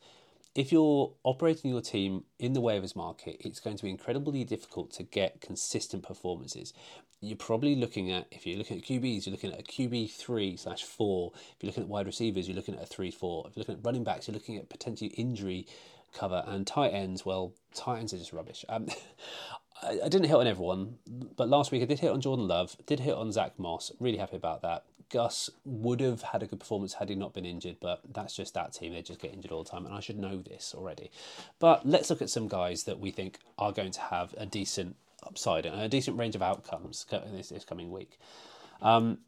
if 0.54 0.70
you're 0.70 1.12
operating 1.24 1.70
your 1.70 1.80
team 1.80 2.24
in 2.38 2.52
the 2.52 2.62
waivers 2.62 2.94
market, 2.94 3.36
it's 3.40 3.60
going 3.60 3.76
to 3.76 3.82
be 3.82 3.90
incredibly 3.90 4.44
difficult 4.44 4.92
to 4.92 5.02
get 5.02 5.40
consistent 5.40 6.04
performances. 6.04 6.72
You're 7.20 7.36
probably 7.36 7.74
looking 7.74 8.12
at, 8.12 8.26
if 8.30 8.46
you're 8.46 8.58
looking 8.58 8.78
at 8.78 8.84
QBs, 8.84 9.26
you're 9.26 9.32
looking 9.32 9.52
at 9.52 9.60
a 9.60 9.62
QB 9.62 10.10
three 10.12 10.56
slash 10.56 10.84
four. 10.84 11.32
If 11.34 11.56
you're 11.60 11.68
looking 11.70 11.84
at 11.84 11.88
wide 11.88 12.06
receivers, 12.06 12.46
you're 12.46 12.56
looking 12.56 12.76
at 12.76 12.82
a 12.82 12.86
three 12.86 13.10
four. 13.10 13.46
If 13.48 13.56
you're 13.56 13.62
looking 13.62 13.76
at 13.76 13.84
running 13.84 14.04
backs, 14.04 14.28
you're 14.28 14.34
looking 14.34 14.56
at 14.56 14.68
potentially 14.68 15.10
injury 15.10 15.66
cover 16.12 16.44
and 16.46 16.66
tight 16.66 16.92
ends. 16.92 17.26
Well, 17.26 17.52
tight 17.74 17.98
ends 17.98 18.14
are 18.14 18.18
just 18.18 18.32
rubbish. 18.32 18.64
Um, 18.68 18.88
I, 19.84 19.98
I 20.04 20.08
didn't 20.08 20.26
hit 20.26 20.36
on 20.36 20.46
everyone, 20.46 20.98
but 21.36 21.48
last 21.48 21.72
week 21.72 21.82
I 21.82 21.86
did 21.86 22.00
hit 22.00 22.10
on 22.10 22.20
Jordan 22.20 22.48
Love, 22.48 22.76
did 22.86 23.00
hit 23.00 23.14
on 23.14 23.32
Zach 23.32 23.58
Moss. 23.58 23.92
Really 24.00 24.18
happy 24.18 24.36
about 24.36 24.62
that. 24.62 24.84
Gus 25.10 25.50
would 25.64 26.00
have 26.00 26.22
had 26.22 26.42
a 26.42 26.46
good 26.46 26.58
performance 26.60 26.94
had 26.94 27.08
he 27.08 27.14
not 27.14 27.34
been 27.34 27.44
injured, 27.44 27.76
but 27.80 28.00
that's 28.12 28.34
just 28.34 28.54
that 28.54 28.72
team. 28.72 28.92
They 28.92 29.02
just 29.02 29.20
get 29.20 29.32
injured 29.32 29.52
all 29.52 29.62
the 29.62 29.70
time, 29.70 29.86
and 29.86 29.94
I 29.94 30.00
should 30.00 30.18
know 30.18 30.38
this 30.38 30.74
already. 30.76 31.10
But 31.58 31.86
let's 31.86 32.10
look 32.10 32.22
at 32.22 32.30
some 32.30 32.48
guys 32.48 32.84
that 32.84 32.98
we 32.98 33.10
think 33.10 33.38
are 33.58 33.72
going 33.72 33.92
to 33.92 34.00
have 34.00 34.34
a 34.38 34.46
decent 34.46 34.96
upside 35.22 35.66
and 35.66 35.80
a 35.80 35.88
decent 35.88 36.18
range 36.18 36.34
of 36.34 36.42
outcomes 36.42 37.06
this, 37.10 37.50
this 37.50 37.64
coming 37.64 37.92
week. 37.92 38.18
Um, 38.82 39.18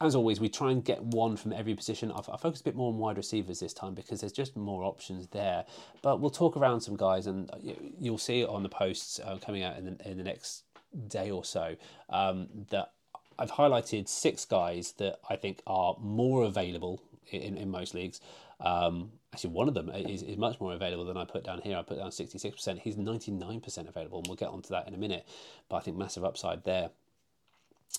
as 0.00 0.14
always, 0.14 0.40
we 0.40 0.48
try 0.48 0.70
and 0.70 0.82
get 0.84 1.02
one 1.02 1.36
from 1.36 1.52
every 1.52 1.74
position. 1.74 2.10
I 2.10 2.22
focused 2.22 2.62
a 2.62 2.64
bit 2.64 2.74
more 2.74 2.90
on 2.90 2.98
wide 2.98 3.18
receivers 3.18 3.60
this 3.60 3.74
time 3.74 3.94
because 3.94 4.20
there's 4.20 4.32
just 4.32 4.56
more 4.56 4.82
options 4.82 5.26
there. 5.28 5.66
But 6.00 6.20
we'll 6.20 6.30
talk 6.30 6.56
around 6.56 6.80
some 6.80 6.96
guys, 6.96 7.26
and 7.26 7.50
you'll 7.98 8.18
see 8.18 8.40
it 8.40 8.48
on 8.48 8.62
the 8.62 8.68
posts 8.70 9.20
uh, 9.22 9.36
coming 9.44 9.62
out 9.62 9.76
in 9.76 9.84
the, 9.84 10.10
in 10.10 10.16
the 10.16 10.24
next 10.24 10.64
day 11.08 11.30
or 11.30 11.44
so 11.44 11.76
um, 12.08 12.48
that 12.70 12.92
I've 13.38 13.52
highlighted 13.52 14.08
six 14.08 14.44
guys 14.44 14.92
that 14.98 15.18
I 15.28 15.36
think 15.36 15.60
are 15.66 15.96
more 16.00 16.44
available 16.44 17.02
in, 17.30 17.56
in 17.56 17.70
most 17.70 17.94
leagues. 17.94 18.20
Um, 18.60 19.12
actually, 19.32 19.50
one 19.50 19.68
of 19.68 19.74
them 19.74 19.90
is, 19.90 20.22
is 20.22 20.36
much 20.36 20.60
more 20.60 20.74
available 20.74 21.04
than 21.04 21.16
I 21.16 21.24
put 21.24 21.44
down 21.44 21.60
here. 21.62 21.76
I 21.76 21.82
put 21.82 21.98
down 21.98 22.10
66%. 22.10 22.78
He's 22.78 22.96
99% 22.96 23.88
available, 23.88 24.18
and 24.18 24.26
we'll 24.26 24.36
get 24.36 24.48
onto 24.48 24.68
that 24.70 24.88
in 24.88 24.94
a 24.94 24.98
minute. 24.98 25.26
But 25.68 25.76
I 25.76 25.80
think 25.80 25.96
massive 25.96 26.24
upside 26.24 26.64
there. 26.64 26.90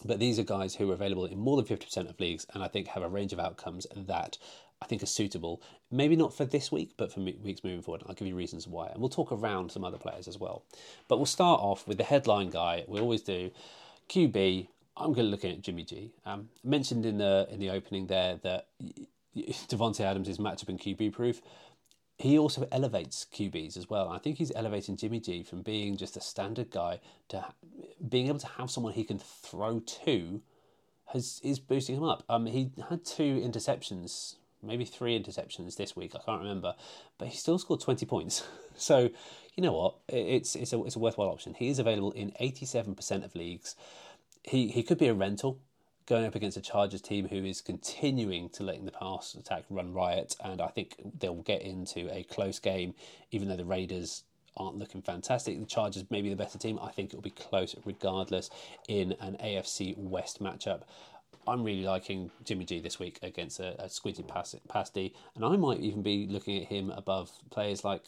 But 0.03 0.19
these 0.19 0.39
are 0.39 0.43
guys 0.43 0.75
who 0.75 0.89
are 0.89 0.93
available 0.93 1.25
in 1.25 1.37
more 1.37 1.61
than 1.61 1.65
50% 1.65 2.09
of 2.09 2.19
leagues 2.19 2.45
and 2.53 2.63
I 2.63 2.67
think 2.67 2.87
have 2.87 3.03
a 3.03 3.09
range 3.09 3.33
of 3.33 3.39
outcomes 3.39 3.85
that 3.95 4.37
I 4.81 4.85
think 4.85 5.03
are 5.03 5.07
suitable. 5.07 5.61
Maybe 5.91 6.15
not 6.15 6.35
for 6.35 6.45
this 6.45 6.71
week, 6.71 6.93
but 6.97 7.11
for 7.13 7.19
weeks 7.19 7.63
moving 7.63 7.81
forward. 7.81 8.03
I'll 8.07 8.15
give 8.15 8.27
you 8.27 8.35
reasons 8.35 8.67
why. 8.67 8.87
And 8.87 8.99
we'll 8.99 9.09
talk 9.09 9.31
around 9.31 9.71
some 9.71 9.83
other 9.83 9.97
players 9.97 10.27
as 10.27 10.39
well. 10.39 10.63
But 11.07 11.17
we'll 11.17 11.25
start 11.25 11.61
off 11.61 11.87
with 11.87 11.97
the 11.97 12.03
headline 12.03 12.49
guy. 12.49 12.83
We 12.87 12.99
always 12.99 13.21
do. 13.21 13.51
QB, 14.09 14.67
I'm 14.97 15.13
going 15.13 15.25
to 15.25 15.31
look 15.31 15.45
at 15.45 15.61
Jimmy 15.61 15.83
G. 15.83 16.11
Um, 16.25 16.49
mentioned 16.63 17.05
in 17.05 17.17
the 17.17 17.47
in 17.51 17.59
the 17.59 17.69
opening 17.69 18.07
there 18.07 18.39
that 18.43 18.67
Davante 19.35 20.01
Adams 20.01 20.27
is 20.27 20.37
matchup 20.37 20.69
and 20.69 20.79
QB 20.79 21.13
proof 21.13 21.41
he 22.21 22.37
also 22.37 22.67
elevates 22.71 23.25
QBs 23.33 23.77
as 23.77 23.89
well. 23.89 24.09
I 24.09 24.19
think 24.19 24.37
he's 24.37 24.51
elevating 24.55 24.97
Jimmy 24.97 25.19
G 25.19 25.43
from 25.43 25.61
being 25.61 25.97
just 25.97 26.17
a 26.17 26.21
standard 26.21 26.69
guy 26.69 26.99
to 27.29 27.45
being 28.07 28.27
able 28.27 28.39
to 28.39 28.47
have 28.47 28.69
someone 28.69 28.93
he 28.93 29.03
can 29.03 29.19
throw 29.19 29.79
to 29.79 30.41
has 31.07 31.41
is 31.43 31.59
boosting 31.59 31.97
him 31.97 32.03
up. 32.03 32.23
Um, 32.29 32.45
he 32.45 32.71
had 32.89 33.05
two 33.05 33.41
interceptions, 33.41 34.35
maybe 34.63 34.85
three 34.85 35.19
interceptions 35.19 35.75
this 35.75 35.95
week. 35.95 36.13
I 36.15 36.19
can't 36.25 36.41
remember, 36.41 36.75
but 37.17 37.29
he 37.29 37.37
still 37.37 37.59
scored 37.59 37.81
twenty 37.81 38.05
points. 38.05 38.43
so 38.75 39.09
you 39.55 39.63
know 39.63 39.73
what? 39.73 39.95
It's 40.07 40.55
it's 40.55 40.73
a 40.73 40.83
it's 40.83 40.95
a 40.95 40.99
worthwhile 40.99 41.29
option. 41.29 41.53
He 41.53 41.69
is 41.69 41.79
available 41.79 42.11
in 42.11 42.33
eighty 42.39 42.65
seven 42.65 42.95
percent 42.95 43.23
of 43.23 43.35
leagues. 43.35 43.75
He 44.43 44.67
he 44.69 44.83
could 44.83 44.97
be 44.97 45.07
a 45.07 45.13
rental 45.13 45.59
going 46.11 46.25
up 46.25 46.35
against 46.35 46.57
a 46.57 46.61
Chargers 46.61 46.99
team 46.99 47.29
who 47.29 47.45
is 47.45 47.61
continuing 47.61 48.49
to 48.49 48.63
letting 48.63 48.83
the 48.83 48.91
pass 48.91 49.33
attack 49.33 49.63
run 49.69 49.93
riot, 49.93 50.35
and 50.43 50.59
I 50.59 50.67
think 50.67 50.97
they'll 51.17 51.35
get 51.35 51.61
into 51.61 52.13
a 52.13 52.23
close 52.23 52.59
game, 52.59 52.95
even 53.31 53.47
though 53.47 53.55
the 53.55 53.63
Raiders 53.63 54.25
aren't 54.57 54.75
looking 54.75 55.01
fantastic. 55.01 55.57
The 55.57 55.65
Chargers 55.65 56.03
may 56.09 56.21
be 56.21 56.27
the 56.27 56.35
better 56.35 56.57
team. 56.57 56.77
I 56.81 56.91
think 56.91 57.13
it 57.13 57.15
will 57.15 57.21
be 57.21 57.29
close 57.29 57.77
regardless 57.85 58.49
in 58.89 59.15
an 59.21 59.37
AFC 59.41 59.97
West 59.97 60.43
matchup. 60.43 60.81
I'm 61.47 61.63
really 61.63 61.83
liking 61.83 62.29
Jimmy 62.43 62.65
G 62.65 62.81
this 62.81 62.99
week 62.99 63.17
against 63.23 63.61
a, 63.61 63.81
a 63.81 63.87
squinty 63.87 64.25
D, 64.93 65.13
and 65.33 65.45
I 65.45 65.55
might 65.55 65.79
even 65.79 66.01
be 66.01 66.27
looking 66.27 66.61
at 66.61 66.67
him 66.67 66.89
above 66.89 67.31
players 67.51 67.85
like 67.85 68.03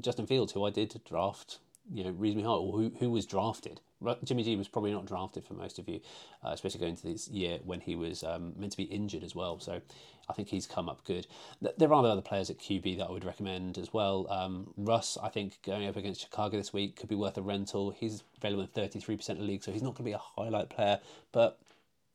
Justin 0.00 0.26
Fields, 0.26 0.52
who 0.52 0.64
I 0.64 0.70
did 0.70 0.98
draft 1.06 1.58
you 1.92 2.04
know 2.04 2.10
reasonably 2.10 2.44
high, 2.44 2.54
or 2.54 2.72
who 2.72 2.92
who 2.98 3.10
was 3.10 3.26
drafted. 3.26 3.82
Jimmy 4.24 4.42
G 4.42 4.56
was 4.56 4.68
probably 4.68 4.92
not 4.92 5.06
drafted 5.06 5.44
for 5.44 5.54
most 5.54 5.78
of 5.78 5.88
you, 5.88 6.00
uh, 6.44 6.50
especially 6.50 6.80
going 6.80 6.92
into 6.92 7.06
this 7.06 7.28
year 7.28 7.58
when 7.64 7.80
he 7.80 7.96
was 7.96 8.22
um, 8.24 8.52
meant 8.56 8.72
to 8.72 8.76
be 8.76 8.84
injured 8.84 9.22
as 9.22 9.34
well. 9.34 9.58
So 9.60 9.80
I 10.28 10.32
think 10.32 10.48
he's 10.48 10.66
come 10.66 10.88
up 10.88 11.04
good. 11.04 11.26
There 11.76 11.92
are 11.92 12.06
other 12.06 12.22
players 12.22 12.50
at 12.50 12.58
QB 12.58 12.98
that 12.98 13.06
I 13.08 13.10
would 13.10 13.24
recommend 13.24 13.78
as 13.78 13.92
well. 13.92 14.26
Um, 14.30 14.72
Russ, 14.76 15.18
I 15.22 15.28
think 15.28 15.58
going 15.64 15.86
up 15.88 15.96
against 15.96 16.20
Chicago 16.20 16.56
this 16.56 16.72
week 16.72 16.96
could 16.96 17.08
be 17.08 17.14
worth 17.14 17.38
a 17.38 17.42
rental. 17.42 17.90
He's 17.90 18.22
available 18.38 18.62
in 18.62 18.68
thirty 18.68 19.00
three 19.00 19.16
percent 19.16 19.38
of 19.38 19.46
the 19.46 19.50
league, 19.50 19.64
so 19.64 19.72
he's 19.72 19.82
not 19.82 19.94
going 19.94 20.04
to 20.04 20.10
be 20.10 20.12
a 20.12 20.18
highlight 20.18 20.70
player. 20.70 21.00
But 21.32 21.58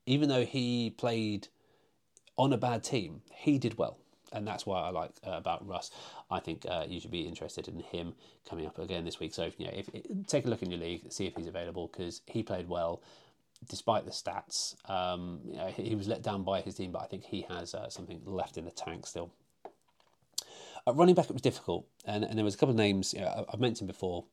even 0.06 0.30
though 0.30 0.46
he 0.46 0.90
played 0.92 1.48
on 2.38 2.54
a 2.54 2.58
bad 2.58 2.84
team, 2.84 3.22
he 3.32 3.58
did 3.58 3.78
well 3.78 3.98
and 4.34 4.48
that's 4.48 4.66
why 4.66 4.82
I 4.82 4.90
like 4.90 5.12
uh, 5.26 5.32
about 5.32 5.68
Russ. 5.68 5.92
I 6.30 6.40
think 6.40 6.66
uh, 6.70 6.86
you 6.88 7.00
should 7.00 7.12
be 7.12 7.22
interested 7.22 7.68
in 7.68 7.80
him 7.80 8.14
coming 8.50 8.66
up 8.66 8.80
again 8.80 9.06
this 9.06 9.20
week. 9.20 9.34
So 9.34 9.52
you 9.58 9.66
know, 9.66 9.74
if, 9.74 9.90
take 10.28 10.46
a 10.46 10.50
look 10.50 10.62
in 10.62 10.72
your 10.72 10.80
league, 10.80 11.12
see 11.12 11.26
if 11.26 11.36
he's 11.36 11.48
available 11.48 11.90
because 11.92 12.22
he 12.26 12.44
played 12.44 12.68
well 12.68 13.02
despite 13.68 14.06
the 14.06 14.12
stats. 14.12 14.76
Um, 14.90 15.42
you 15.46 15.58
know, 15.58 15.68
he 15.68 15.96
was 15.96 16.08
let 16.08 16.22
down 16.22 16.44
by 16.44 16.62
his 16.62 16.76
team, 16.76 16.92
but 16.92 17.02
I 17.02 17.08
think 17.08 17.24
he 17.24 17.46
has 17.50 17.74
uh, 17.74 17.90
something 17.90 18.22
left 18.26 18.58
in 18.58 18.66
the 18.66 18.72
tank 18.72 19.08
still. 19.08 19.32
Uh, 20.88 20.94
running 20.94 21.16
back, 21.16 21.26
it 21.26 21.34
was 21.34 21.42
difficult, 21.42 21.86
and, 22.06 22.24
and 22.24 22.38
there 22.38 22.46
was 22.46 22.56
a 22.56 22.58
couple 22.58 22.72
of 22.72 22.78
names 22.78 23.14
you 23.14 23.22
know, 23.22 23.46
I've 23.52 23.60
mentioned 23.60 23.88
before. 23.88 24.26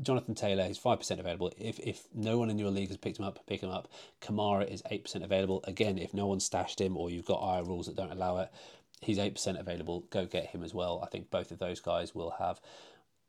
Jonathan 0.00 0.34
Taylor 0.34 0.64
is 0.64 0.78
five 0.78 0.98
percent 0.98 1.20
available. 1.20 1.52
If 1.58 1.78
if 1.80 2.06
no 2.14 2.38
one 2.38 2.48
in 2.48 2.58
your 2.58 2.70
league 2.70 2.88
has 2.88 2.96
picked 2.96 3.18
him 3.18 3.26
up, 3.26 3.40
pick 3.46 3.62
him 3.62 3.68
up. 3.68 3.88
Kamara 4.22 4.70
is 4.70 4.82
eight 4.90 5.04
percent 5.04 5.22
available. 5.22 5.62
Again, 5.64 5.98
if 5.98 6.14
no 6.14 6.26
one 6.26 6.40
stashed 6.40 6.80
him 6.80 6.96
or 6.96 7.10
you've 7.10 7.26
got 7.26 7.58
IR 7.58 7.64
rules 7.64 7.86
that 7.86 7.96
don't 7.96 8.12
allow 8.12 8.38
it, 8.38 8.50
he's 9.00 9.18
8% 9.18 9.58
available. 9.58 10.04
Go 10.10 10.26
get 10.26 10.46
him 10.46 10.62
as 10.62 10.74
well. 10.74 11.00
I 11.02 11.08
think 11.08 11.30
both 11.30 11.50
of 11.50 11.58
those 11.58 11.80
guys 11.80 12.14
will 12.14 12.34
have 12.38 12.60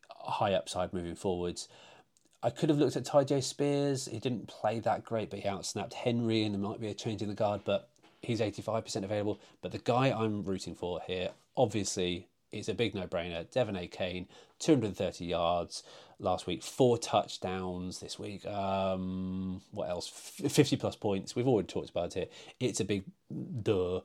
high 0.10 0.54
upside 0.54 0.94
moving 0.94 1.16
forwards. 1.16 1.68
I 2.44 2.50
could 2.50 2.70
have 2.70 2.78
looked 2.78 2.96
at 2.96 3.04
Tyjae 3.04 3.44
Spears. 3.44 4.06
He 4.06 4.20
didn't 4.20 4.48
play 4.48 4.80
that 4.82 5.04
great, 5.04 5.30
but 5.30 5.40
he 5.40 5.48
outsnapped 5.48 5.94
Henry, 5.94 6.44
and 6.44 6.54
there 6.54 6.62
might 6.62 6.80
be 6.80 6.88
a 6.88 6.94
change 6.94 7.22
in 7.22 7.30
the 7.30 7.34
guard, 7.34 7.62
but 7.66 7.90
he's 8.22 8.40
85% 8.40 9.04
available. 9.04 9.40
But 9.62 9.72
the 9.72 9.80
guy 9.80 10.12
I'm 10.12 10.44
rooting 10.44 10.76
for 10.76 11.02
here, 11.06 11.30
obviously, 11.56 12.28
is 12.52 12.70
a 12.70 12.74
big 12.74 12.96
no 12.96 13.08
brainer. 13.08 13.46
De'Von 13.52 13.90
Achane, 13.90 14.28
230 14.60 15.26
yards 15.26 15.84
last 16.20 16.48
week, 16.48 16.64
four 16.64 16.98
touchdowns 16.98 18.00
this 18.00 18.18
week. 18.18 18.46
Um, 18.46 19.62
what 19.72 19.90
else? 19.90 20.08
50 20.08 20.78
plus 20.78 20.96
points. 20.96 21.36
We've 21.36 21.48
already 21.48 21.68
talked 21.68 21.90
about 21.90 22.16
it. 22.18 22.32
It's 22.60 22.80
a 22.80 22.86
big 22.86 23.04
duh. 23.62 24.02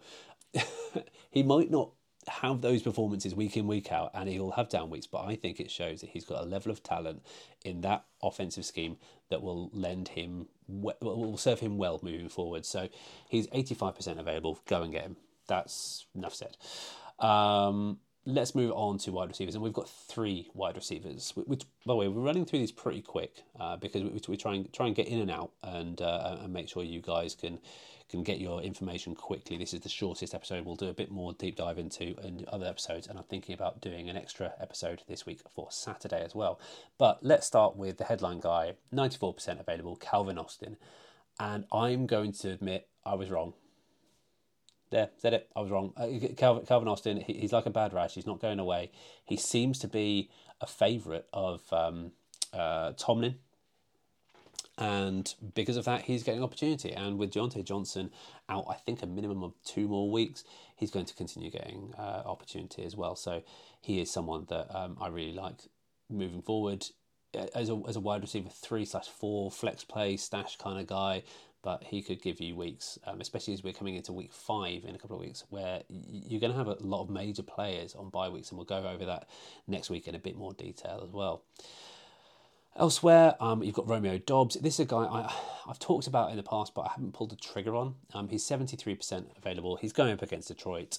he 1.31 1.43
might 1.43 1.71
not 1.71 1.91
have 2.29 2.61
those 2.61 2.83
performances 2.83 3.35
week 3.35 3.57
in 3.57 3.67
week 3.67 3.91
out 3.91 4.11
and 4.15 4.29
he'll 4.29 4.53
have 4.53 4.69
down 4.69 4.89
weeks 4.91 5.09
but 5.09 5.25
i 5.25 5.35
think 5.35 5.59
it 5.59 5.69
shows 5.69 6.01
that 6.01 6.11
he's 6.11 6.25
got 6.25 6.41
a 6.41 6.47
level 6.47 6.71
of 6.71 6.81
talent 6.81 7.21
in 7.65 7.81
that 7.81 8.05
offensive 8.23 8.65
scheme 8.65 8.97
that 9.29 9.43
will 9.43 9.71
lend 9.73 10.09
him 10.09 10.47
will 10.69 11.37
serve 11.37 11.61
him 11.61 11.79
well 11.79 12.01
moving 12.03 12.29
forward. 12.29 12.65
So 12.65 12.89
he's 13.29 13.47
85% 13.49 14.19
available. 14.19 14.59
Go 14.67 14.83
and 14.83 14.93
get 14.93 15.03
him. 15.03 15.17
That's 15.49 16.07
enough 16.15 16.35
said. 16.35 16.57
Um, 17.19 17.99
let's 18.25 18.55
move 18.55 18.73
on 18.73 18.99
to 18.99 19.11
wide 19.11 19.29
receivers 19.29 19.55
and 19.55 19.65
we've 19.65 19.73
got 19.73 19.89
three 19.89 20.49
wide 20.55 20.77
receivers 20.77 21.33
which 21.35 21.65
by 21.85 21.93
the 21.93 21.97
way 21.97 22.07
we're 22.07 22.23
running 22.23 22.45
through 22.45 22.61
these 22.61 22.71
pretty 22.71 23.03
quick 23.03 23.43
uh, 23.59 23.77
because 23.77 24.03
we, 24.03 24.21
we 24.29 24.37
try 24.37 24.55
and 24.55 24.73
try 24.73 24.87
and 24.87 24.95
get 24.95 25.09
in 25.09 25.19
and 25.19 25.31
out 25.31 25.51
and 25.65 26.01
uh, 26.01 26.37
and 26.41 26.53
make 26.53 26.69
sure 26.69 26.85
you 26.85 27.01
guys 27.01 27.35
can 27.35 27.59
can 28.13 28.23
get 28.23 28.39
your 28.39 28.61
information 28.61 29.15
quickly. 29.15 29.57
This 29.57 29.73
is 29.73 29.81
the 29.81 29.89
shortest 29.89 30.35
episode. 30.35 30.67
We'll 30.67 30.77
do 30.77 30.89
a 30.89 30.95
bit 30.95 31.11
more 31.11 31.33
deep 31.33 31.57
dive 31.57 31.79
into 31.79 32.15
in 32.23 32.45
other 32.53 32.67
episodes, 32.67 33.07
and 33.07 33.19
I'm 33.19 33.25
thinking 33.25 33.55
about 33.55 33.81
doing 33.81 34.11
an 34.11 34.19
extra 34.19 34.53
episode 34.61 35.03
this 35.09 35.25
week 35.25 35.41
for 35.55 35.69
Saturday 35.71 36.23
as 36.23 36.35
well. 36.35 36.61
But 36.99 37.21
let's 37.23 37.47
start 37.47 37.75
with 37.75 37.97
the 37.97 38.05
headline 38.05 38.41
guy 38.41 38.75
94% 38.95 39.59
available, 39.59 39.97
Calvin 39.97 40.39
Austin. 40.39 40.77
And 41.41 41.65
I'm 41.73 42.07
going 42.07 42.33
to 42.33 42.51
admit 42.51 42.89
I 43.05 43.15
was 43.15 43.31
wrong. 43.31 43.55
There, 44.93 45.11
said 45.19 45.35
it. 45.35 45.49
I 45.57 45.61
was 45.61 45.71
wrong. 45.71 45.93
Uh, 45.97 46.07
Calvin, 46.37 46.65
Calvin 46.65 46.89
Austin, 46.89 47.21
he, 47.21 47.33
he's 47.33 47.53
like 47.53 47.67
a 47.67 47.71
bad 47.71 47.93
rash. 47.93 48.15
He's 48.15 48.27
not 48.27 48.41
going 48.41 48.61
away. 48.61 48.93
He 49.25 49.37
seems 49.37 49.81
to 49.81 49.89
be 49.89 50.31
a 50.61 50.67
favourite 50.67 51.25
of 51.33 51.61
um, 51.73 52.13
uh, 52.53 52.93
Tomlin 52.97 53.37
and 54.79 55.35
because 55.55 55.77
of 55.77 55.85
that, 55.85 56.03
he's 56.03 56.23
getting 56.23 56.43
opportunity. 56.43 56.93
And 56.93 57.19
with 57.19 57.33
Diontae 57.33 57.65
Johnson 57.65 58.11
out, 58.49 58.67
I 58.69 58.75
think 58.75 59.03
a 59.03 59.07
minimum 59.07 59.43
of 59.43 59.53
two 59.65 59.87
more 59.87 60.11
weeks, 60.11 60.45
he's 60.77 60.91
going 60.91 61.05
to 61.07 61.15
continue 61.15 61.51
getting 61.51 61.95
uh, 61.99 62.23
opportunity 62.25 62.85
as 62.85 62.97
well. 62.97 63.15
So 63.15 63.43
he 63.81 64.01
is 64.01 64.11
someone 64.11 64.47
that 64.49 64.75
um, 64.75 64.97
I 65.01 65.09
really 65.09 65.35
like 65.35 65.57
moving 66.09 66.43
forward 66.43 66.87
as 67.55 67.71
a 67.71 67.81
as 67.89 67.97
a 67.97 68.01
wide 68.01 68.21
receiver 68.21 68.51
three 68.51 68.85
slash 68.85 69.07
four 69.07 69.51
flex 69.51 69.85
play 69.85 70.17
stash 70.17 70.57
kind 70.57 70.79
of 70.81 70.87
guy. 70.87 71.23
But 71.63 71.85
he 71.85 72.03
could 72.03 72.21
give 72.21 72.41
you 72.41 72.57
weeks, 72.57 72.99
um, 73.07 73.21
especially 73.21 73.55
as 73.55 73.63
we're 73.63 73.73
coming 73.73 73.95
into 73.95 74.13
week 74.13 74.33
five 74.33 74.85
in 74.85 74.95
a 74.95 74.99
couple 74.99 75.17
of 75.17 75.23
weeks, 75.23 75.45
where 75.49 75.83
you're 75.89 76.41
going 76.41 76.53
to 76.53 76.59
have 76.59 76.67
a 76.67 76.77
lot 76.81 77.03
of 77.03 77.11
major 77.11 77.45
players 77.45 77.95
on 77.95 78.11
bye 78.11 78.29
weeks, 78.29 78.51
and 78.51 78.59
we'll 78.59 78.65
go 78.65 78.85
over 78.89 79.05
that 79.05 79.29
next 79.69 79.89
week 79.89 80.09
in 80.09 80.15
a 80.15 80.19
bit 80.19 80.37
more 80.37 80.53
detail 80.53 81.03
as 81.05 81.13
well. 81.13 81.45
Elsewhere, 82.75 83.37
um, 83.39 83.63
you've 83.63 83.75
got 83.75 83.87
Romeo 83.87 84.17
Doubs. 84.17 84.55
This 84.57 84.75
is 84.75 84.81
a 84.81 84.85
guy 84.87 85.05
I, 85.05 85.33
have 85.67 85.79
talked 85.79 86.07
about 86.07 86.31
in 86.31 86.37
the 86.37 86.43
past, 86.43 86.75
but 86.75 86.83
I 86.83 86.89
haven't 86.93 87.13
pulled 87.13 87.31
the 87.31 87.37
trigger 87.37 87.77
on. 87.77 87.97
Um, 88.15 88.29
he's 88.29 88.45
73% 88.45 89.27
available. 89.37 89.77
He's 89.77 89.93
going 89.93 90.13
up 90.13 90.23
against 90.23 90.49
Detroit. 90.49 90.99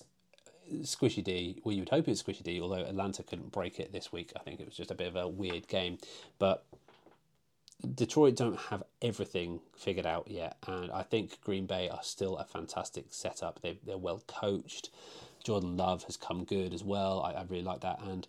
Squishy 0.82 1.24
D, 1.24 1.60
well, 1.63 1.74
you 1.74 1.82
would 1.82 1.89
hope 1.89 2.08
it's 2.08 2.22
Squishy 2.22 2.43
D, 2.43 2.62
although 2.62 2.84
Atlanta 2.84 3.24
couldn't 3.24 3.51
break 3.51 3.79
it 3.79 3.91
this 3.91 4.12
week. 4.12 4.32
I 4.36 4.39
think 4.39 4.60
it 4.60 4.65
was 4.65 4.77
just 4.77 4.91
a 4.91 4.96
bit 4.96 5.08
of 5.08 5.15
a 5.15 5.27
weird 5.27 5.67
game. 5.67 5.98
But 6.38 6.63
Detroit 7.96 8.36
don't 8.36 8.58
have 8.58 8.84
everything 9.01 9.60
figured 9.75 10.06
out 10.06 10.30
yet, 10.30 10.58
and 10.68 10.92
I 10.92 11.03
think 11.03 11.42
Green 11.42 11.65
Bay 11.65 11.89
are 11.89 12.03
still 12.03 12.38
a 12.38 12.46
fantastic 12.46 13.08
setup. 13.10 13.62
They 13.62 13.77
they're 13.86 13.98
well 13.98 14.24
coached. 14.27 14.89
Jordan 15.44 15.75
Love 15.75 16.03
has 16.03 16.15
come 16.15 16.46
good 16.46 16.74
as 16.74 16.84
well. 16.84 17.22
I, 17.22 17.34
I 17.34 17.44
really 17.44 17.63
like 17.63 17.82
that. 17.82 18.00
And 18.01 18.27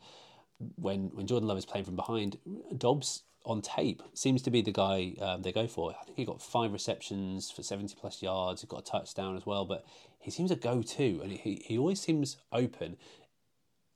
when 0.77 1.11
when 1.15 1.27
Jordan 1.27 1.49
Love 1.49 1.59
is 1.59 1.67
playing 1.67 1.85
from 1.85 1.97
behind, 1.97 2.39
Doubs 2.77 3.23
on 3.45 3.61
tape 3.61 4.03
seems 4.15 4.41
to 4.43 4.51
be 4.51 4.63
the 4.63 4.73
guy 4.73 5.15
um, 5.21 5.43
they 5.43 5.53
go 5.53 5.67
for. 5.67 5.95
I 6.01 6.05
think 6.05 6.17
he 6.17 6.25
got 6.25 6.43
five 6.43 6.73
receptions 6.73 7.51
for 7.51 7.63
seventy 7.63 7.95
plus 7.95 8.23
yards. 8.23 8.63
He 8.63 8.67
got 8.67 8.81
a 8.81 8.91
touchdown 8.91 9.37
as 9.37 9.47
well, 9.47 9.65
but 9.65 9.85
he 10.19 10.31
seems 10.31 10.51
a 10.51 10.57
go 10.57 10.83
to, 10.83 11.21
and 11.23 11.31
he 11.33 11.63
he 11.65 11.79
always 11.79 12.01
seems 12.01 12.39
open. 12.53 12.97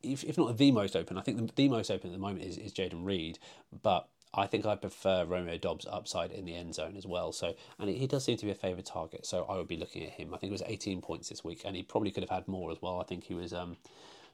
If, 0.00 0.22
if 0.22 0.38
not 0.38 0.56
the 0.56 0.70
most 0.70 0.94
open, 0.94 1.18
I 1.18 1.22
think 1.22 1.38
the, 1.38 1.52
the 1.56 1.68
most 1.68 1.90
open 1.90 2.10
at 2.10 2.12
the 2.12 2.20
moment 2.20 2.44
is, 2.44 2.56
is 2.56 2.72
Jayden 2.72 3.04
Reed, 3.04 3.40
but 3.82 4.08
I 4.34 4.46
think 4.46 4.66
I 4.66 4.74
prefer 4.76 5.24
Romeo 5.24 5.56
Doubs 5.56 5.86
upside 5.90 6.30
in 6.30 6.44
the 6.44 6.54
end 6.54 6.74
zone 6.74 6.96
as 6.96 7.06
well. 7.06 7.32
So, 7.32 7.54
and 7.78 7.88
he 7.88 8.06
does 8.06 8.24
seem 8.24 8.36
to 8.36 8.44
be 8.44 8.50
a 8.50 8.54
favourite 8.54 8.86
target. 8.86 9.26
So 9.26 9.44
I 9.48 9.56
would 9.56 9.68
be 9.68 9.76
looking 9.76 10.04
at 10.04 10.10
him. 10.10 10.34
I 10.34 10.38
think 10.38 10.50
it 10.50 10.52
was 10.52 10.62
18 10.66 11.00
points 11.00 11.28
this 11.28 11.42
week, 11.42 11.62
and 11.64 11.74
he 11.74 11.82
probably 11.82 12.10
could 12.10 12.22
have 12.22 12.30
had 12.30 12.48
more 12.48 12.70
as 12.70 12.78
well. 12.82 13.00
I 13.00 13.04
think 13.04 13.24
he 13.24 13.34
was 13.34 13.52
um, 13.52 13.76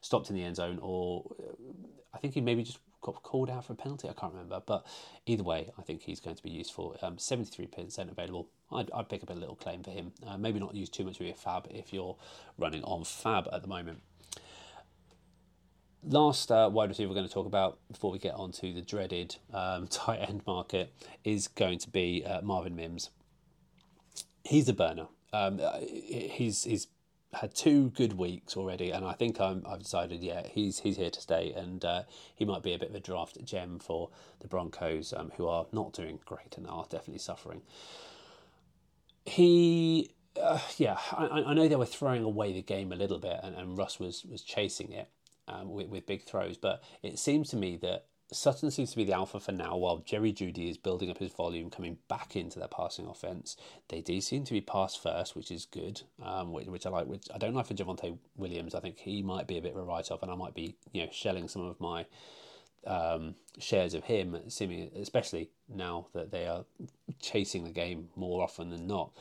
stopped 0.01 0.29
in 0.29 0.35
the 0.35 0.43
end 0.43 0.57
zone, 0.57 0.79
or 0.81 1.23
uh, 1.39 1.53
I 2.13 2.17
think 2.17 2.33
he 2.33 2.41
maybe 2.41 2.63
just 2.63 2.79
got 3.01 3.21
called 3.23 3.49
out 3.49 3.65
for 3.65 3.73
a 3.73 3.75
penalty. 3.75 4.09
I 4.09 4.13
can't 4.13 4.33
remember, 4.33 4.61
but 4.65 4.85
either 5.25 5.43
way, 5.43 5.71
I 5.77 5.81
think 5.83 6.01
he's 6.01 6.19
going 6.19 6.35
to 6.35 6.43
be 6.43 6.49
useful. 6.49 6.97
Um, 7.01 7.17
73% 7.17 8.11
available. 8.11 8.49
I'd, 8.71 8.89
I'd 8.91 9.07
pick 9.07 9.23
up 9.23 9.29
a 9.29 9.33
little 9.33 9.55
claim 9.55 9.83
for 9.83 9.91
him. 9.91 10.11
Uh, 10.25 10.37
maybe 10.37 10.59
not 10.59 10.75
use 10.75 10.89
too 10.89 11.05
much 11.05 11.19
of 11.19 11.25
your 11.25 11.35
FAAB 11.35 11.67
if 11.69 11.93
you're 11.93 12.17
running 12.57 12.83
on 12.83 13.03
FAAB 13.03 13.53
at 13.53 13.61
the 13.61 13.67
moment 13.67 14.01
last 16.07 16.51
uh, 16.51 16.69
wide 16.71 16.89
receiver 16.89 17.09
we're 17.09 17.15
going 17.15 17.27
to 17.27 17.33
talk 17.33 17.47
about 17.47 17.79
before 17.91 18.11
we 18.11 18.19
get 18.19 18.35
on 18.35 18.51
to 18.51 18.73
the 18.73 18.81
dreaded 18.81 19.35
um, 19.53 19.87
tight 19.89 20.17
end 20.17 20.41
market 20.45 20.93
is 21.23 21.47
going 21.47 21.79
to 21.79 21.89
be 21.89 22.23
uh, 22.25 22.41
Marvin 22.41 22.75
Mims. 22.75 23.09
He's 24.43 24.69
a 24.69 24.73
burner. 24.73 25.07
Um, 25.33 25.59
uh, 25.61 25.79
he's 25.79 26.63
he's 26.63 26.87
had 27.33 27.53
two 27.53 27.89
good 27.89 28.13
weeks 28.13 28.55
already, 28.55 28.91
and 28.91 29.05
I 29.05 29.13
think 29.13 29.41
i 29.41 29.49
have 29.49 29.79
decided, 29.79 30.21
yeah, 30.23 30.47
he's 30.47 30.79
he's 30.79 30.97
here 30.97 31.09
to 31.09 31.21
stay, 31.21 31.51
and 31.51 31.83
uh, 31.83 32.03
he 32.35 32.45
might 32.45 32.63
be 32.63 32.73
a 32.73 32.79
bit 32.79 32.89
of 32.89 32.95
a 32.95 32.99
draft 32.99 33.43
gem 33.43 33.79
for 33.79 34.09
the 34.39 34.47
Broncos, 34.47 35.13
um, 35.13 35.31
who 35.35 35.47
are 35.47 35.65
not 35.71 35.93
doing 35.93 36.19
great 36.25 36.55
and 36.57 36.67
are 36.67 36.85
definitely 36.89 37.19
suffering. 37.19 37.61
He, 39.25 40.11
uh, 40.41 40.59
yeah, 40.77 40.97
I, 41.11 41.43
I 41.47 41.53
know 41.53 41.67
they 41.67 41.75
were 41.75 41.85
throwing 41.85 42.23
away 42.23 42.53
the 42.53 42.61
game 42.61 42.91
a 42.91 42.95
little 42.95 43.19
bit, 43.19 43.39
and, 43.43 43.55
and 43.55 43.77
Russ 43.77 43.99
was 43.99 44.23
was 44.23 44.41
chasing 44.41 44.91
it, 44.93 45.09
um, 45.47 45.71
with, 45.71 45.87
with 45.87 46.05
big 46.05 46.23
throws. 46.23 46.57
But 46.57 46.83
it 47.03 47.19
seems 47.19 47.49
to 47.49 47.57
me 47.57 47.77
that 47.77 48.05
Sutton 48.31 48.71
seems 48.71 48.91
to 48.91 48.97
be 48.97 49.03
the 49.03 49.13
alpha 49.13 49.39
for 49.39 49.51
now, 49.51 49.77
while 49.77 49.97
Jerry 49.97 50.33
Jeudy 50.33 50.69
is 50.69 50.77
building 50.77 51.11
up 51.11 51.19
his 51.19 51.31
volume, 51.31 51.69
coming 51.69 51.97
back 52.07 52.35
into 52.35 52.57
their 52.57 52.67
passing 52.67 53.05
offense. 53.05 53.55
They 53.89 54.01
do 54.01 54.19
seem 54.19 54.43
to 54.45 54.53
be 54.53 54.61
pass 54.61 54.95
first, 54.95 55.35
which 55.35 55.51
is 55.51 55.65
good, 55.65 56.01
um, 56.23 56.51
which, 56.51 56.67
which, 56.67 56.85
I 56.85 56.89
like. 56.89 57.05
Which 57.05 57.27
I 57.33 57.37
don't 57.37 57.53
like 57.53 57.67
for 57.67 57.75
Javonte 57.75 58.17
Williams. 58.35 58.73
I 58.73 58.79
think 58.79 58.97
he 58.97 59.21
might 59.21 59.47
be 59.47 59.57
a 59.57 59.61
bit 59.61 59.73
of 59.73 59.77
a 59.77 59.83
write 59.83 60.11
off, 60.11 60.23
and 60.23 60.31
I 60.31 60.35
might 60.35 60.55
be 60.55 60.75
you 60.91 61.03
know 61.03 61.09
shelling 61.11 61.47
some 61.47 61.65
of 61.65 61.79
my 61.79 62.05
um, 62.87 63.35
shares 63.59 63.93
of 63.93 64.05
him, 64.05 64.37
seeming 64.47 64.89
especially 64.95 65.51
now 65.69 66.07
that 66.13 66.31
they 66.31 66.47
are 66.47 66.65
chasing 67.21 67.63
the 67.63 67.71
game 67.71 68.09
more 68.15 68.43
often 68.43 68.69
than 68.69 68.87
not. 68.87 69.11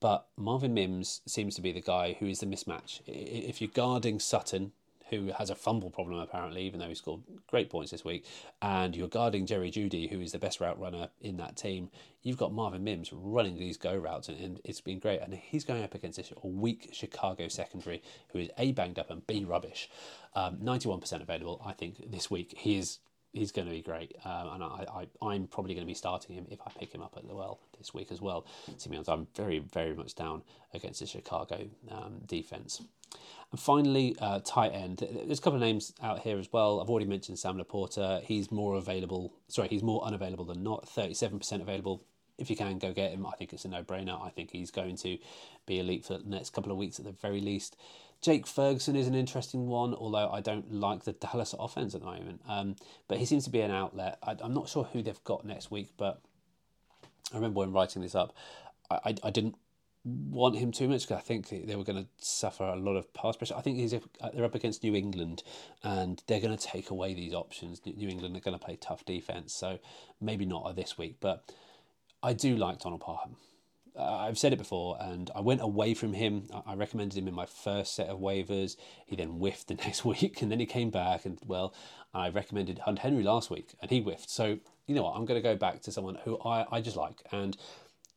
But 0.00 0.26
Marvin 0.36 0.74
Mims 0.74 1.22
seems 1.26 1.54
to 1.56 1.62
be 1.62 1.72
the 1.72 1.80
guy 1.80 2.16
who 2.20 2.26
is 2.26 2.40
the 2.40 2.46
mismatch. 2.46 3.00
If 3.06 3.60
you're 3.60 3.70
guarding 3.72 4.20
Sutton, 4.20 4.72
who 5.10 5.32
has 5.32 5.50
a 5.50 5.54
fumble 5.54 5.90
problem 5.90 6.18
apparently, 6.18 6.62
even 6.62 6.80
though 6.80 6.88
he 6.88 6.94
scored 6.94 7.22
great 7.48 7.70
points 7.70 7.90
this 7.90 8.04
week, 8.04 8.24
and 8.62 8.96
you're 8.96 9.08
guarding 9.08 9.46
Jerry 9.46 9.70
Jeudy, 9.70 10.10
who 10.10 10.20
is 10.20 10.32
the 10.32 10.38
best 10.38 10.60
route 10.60 10.78
runner 10.78 11.08
in 11.20 11.36
that 11.36 11.56
team, 11.56 11.90
you've 12.22 12.38
got 12.38 12.52
Marvin 12.52 12.84
Mims 12.84 13.12
running 13.12 13.58
these 13.58 13.76
go 13.76 13.94
routes, 13.94 14.28
and, 14.28 14.38
and 14.38 14.60
it's 14.64 14.80
been 14.80 14.98
great. 14.98 15.20
And 15.20 15.34
he's 15.34 15.64
going 15.64 15.82
up 15.82 15.94
against 15.94 16.18
a 16.18 16.46
weak 16.46 16.90
Chicago 16.92 17.48
secondary, 17.48 18.02
who 18.30 18.38
is 18.38 18.50
A, 18.58 18.72
banged 18.72 18.98
up, 18.98 19.10
and 19.10 19.26
B, 19.26 19.44
rubbish. 19.44 19.88
Um, 20.34 20.56
91% 20.56 21.22
available, 21.22 21.62
I 21.64 21.72
think, 21.72 22.10
this 22.10 22.30
week. 22.30 22.54
He 22.56 22.78
is 22.78 22.98
he's 23.34 23.52
going 23.52 23.66
to 23.66 23.74
be 23.74 23.82
great, 23.82 24.16
um, 24.24 24.48
and 24.54 24.62
I, 24.62 25.06
I, 25.20 25.34
am 25.34 25.48
probably 25.48 25.74
going 25.74 25.84
to 25.84 25.90
be 25.90 25.94
starting 25.94 26.36
him 26.36 26.46
if 26.50 26.60
I 26.64 26.70
pick 26.78 26.94
him 26.94 27.02
up 27.02 27.14
at 27.16 27.26
the 27.26 27.34
well 27.34 27.58
this 27.76 27.92
week 27.92 28.12
as 28.12 28.20
well. 28.20 28.46
Simeon's 28.76 29.08
I'm 29.08 29.26
very, 29.34 29.58
very 29.58 29.92
much 29.94 30.14
down 30.14 30.42
against 30.72 31.00
the 31.00 31.06
Chicago 31.06 31.66
um, 31.90 32.20
defense. 32.26 32.80
And 33.54 33.60
finally, 33.60 34.16
uh, 34.18 34.40
tight 34.44 34.70
end. 34.74 35.06
There's 35.08 35.38
a 35.38 35.40
couple 35.40 35.54
of 35.54 35.60
names 35.60 35.92
out 36.02 36.18
here 36.18 36.40
as 36.40 36.52
well. 36.52 36.80
I've 36.80 36.90
already 36.90 37.06
mentioned 37.06 37.38
Sam 37.38 37.56
LaPorta. 37.56 38.20
He's 38.24 38.50
more 38.50 38.74
available. 38.74 39.32
Sorry, 39.46 39.68
he's 39.68 39.80
more 39.80 40.02
unavailable 40.02 40.44
than 40.44 40.64
not. 40.64 40.88
Thirty-seven 40.88 41.38
percent 41.38 41.62
available. 41.62 42.02
If 42.36 42.50
you 42.50 42.56
can 42.56 42.78
go 42.78 42.92
get 42.92 43.12
him, 43.12 43.24
I 43.24 43.30
think 43.36 43.52
it's 43.52 43.64
a 43.64 43.68
no-brainer. 43.68 44.20
I 44.20 44.30
think 44.30 44.50
he's 44.50 44.72
going 44.72 44.96
to 44.96 45.18
be 45.66 45.78
elite 45.78 46.04
for 46.04 46.18
the 46.18 46.28
next 46.28 46.50
couple 46.50 46.72
of 46.72 46.78
weeks 46.78 46.98
at 46.98 47.04
the 47.04 47.12
very 47.12 47.40
least. 47.40 47.76
Jake 48.20 48.44
Ferguson 48.44 48.96
is 48.96 49.06
an 49.06 49.14
interesting 49.14 49.68
one, 49.68 49.94
although 49.94 50.32
I 50.32 50.40
don't 50.40 50.72
like 50.72 51.04
the 51.04 51.12
Dallas 51.12 51.54
offense 51.56 51.94
at 51.94 52.00
the 52.00 52.08
moment. 52.08 52.40
Um, 52.48 52.74
but 53.06 53.18
he 53.18 53.24
seems 53.24 53.44
to 53.44 53.50
be 53.50 53.60
an 53.60 53.70
outlet. 53.70 54.18
I, 54.20 54.34
am 54.42 54.52
not 54.52 54.68
sure 54.68 54.82
who 54.82 55.00
they've 55.00 55.22
got 55.22 55.44
next 55.44 55.70
week, 55.70 55.90
but 55.96 56.20
I 57.32 57.36
remember 57.36 57.60
when 57.60 57.72
writing 57.72 58.02
this 58.02 58.16
up, 58.16 58.34
I, 58.90 58.98
I, 59.04 59.14
I 59.22 59.30
didn't 59.30 59.54
want 60.04 60.56
him 60.56 60.70
too 60.70 60.88
much 60.88 61.02
because 61.02 61.16
I 61.16 61.22
think 61.22 61.48
they 61.48 61.76
were 61.76 61.84
going 61.84 62.04
to 62.04 62.08
suffer 62.18 62.64
a 62.64 62.76
lot 62.76 62.96
of 62.96 63.12
pass 63.14 63.36
pressure. 63.36 63.54
I 63.56 63.62
think 63.62 63.78
he's, 63.78 63.94
they're 64.34 64.44
up 64.44 64.54
against 64.54 64.82
New 64.82 64.94
England 64.94 65.42
and 65.82 66.22
they're 66.26 66.40
going 66.40 66.56
to 66.56 66.62
take 66.62 66.90
away 66.90 67.14
these 67.14 67.32
options. 67.32 67.80
New 67.84 68.08
England 68.08 68.36
are 68.36 68.40
going 68.40 68.58
to 68.58 68.64
play 68.64 68.76
tough 68.76 69.04
defense, 69.04 69.54
so 69.54 69.78
maybe 70.20 70.44
not 70.44 70.76
this 70.76 70.98
week. 70.98 71.16
But 71.20 71.50
I 72.22 72.34
do 72.34 72.56
like 72.56 72.80
Donald 72.80 73.00
Parham. 73.00 73.36
Uh, 73.96 74.16
I've 74.16 74.38
said 74.38 74.52
it 74.52 74.58
before, 74.58 74.98
and 75.00 75.30
I 75.36 75.40
went 75.40 75.60
away 75.60 75.94
from 75.94 76.14
him. 76.14 76.48
I 76.66 76.74
recommended 76.74 77.16
him 77.16 77.28
in 77.28 77.34
my 77.34 77.46
first 77.46 77.94
set 77.94 78.08
of 78.08 78.18
waivers. 78.18 78.76
He 79.06 79.14
then 79.14 79.28
whiffed 79.28 79.68
the 79.68 79.74
next 79.84 80.04
week, 80.04 80.42
and 80.42 80.50
then 80.50 80.58
he 80.58 80.66
came 80.66 80.90
back, 80.90 81.24
and 81.24 81.38
well, 81.46 81.72
I 82.12 82.28
recommended 82.28 82.80
Hunter 82.80 83.02
Henry 83.02 83.22
last 83.22 83.50
week, 83.50 83.74
and 83.80 83.90
he 83.90 84.00
whiffed. 84.00 84.30
So 84.30 84.58
you 84.86 84.94
know 84.94 85.04
what? 85.04 85.14
I'm 85.16 85.24
going 85.24 85.40
to 85.40 85.48
go 85.48 85.56
back 85.56 85.80
to 85.82 85.92
someone 85.92 86.16
who 86.24 86.38
I, 86.40 86.66
I 86.70 86.80
just 86.80 86.96
like, 86.96 87.22
and 87.32 87.56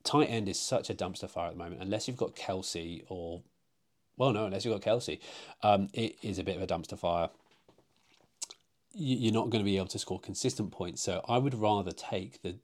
tight 0.03 0.25
end 0.25 0.47
is 0.49 0.59
such 0.59 0.89
a 0.89 0.93
dumpster 0.93 1.29
fire 1.29 1.47
at 1.47 1.53
the 1.53 1.59
moment. 1.59 1.81
Unless 1.81 2.07
you've 2.07 2.17
got 2.17 2.35
Kelce 2.35 3.03
or, 3.09 3.41
well, 4.17 4.31
no, 4.31 4.45
unless 4.45 4.65
you've 4.65 4.79
got 4.79 4.89
Kelce, 4.89 5.19
um, 5.63 5.89
it 5.93 6.15
is 6.21 6.39
a 6.39 6.43
bit 6.43 6.55
of 6.55 6.61
a 6.61 6.67
dumpster 6.67 6.97
fire. 6.97 7.29
You're 8.93 9.33
not 9.33 9.49
going 9.49 9.63
to 9.63 9.69
be 9.69 9.77
able 9.77 9.87
to 9.87 9.99
score 9.99 10.19
consistent 10.19 10.71
points. 10.71 11.01
So 11.01 11.23
I 11.27 11.37
would 11.37 11.53
rather 11.53 11.91
take 11.91 12.41
the 12.41 12.55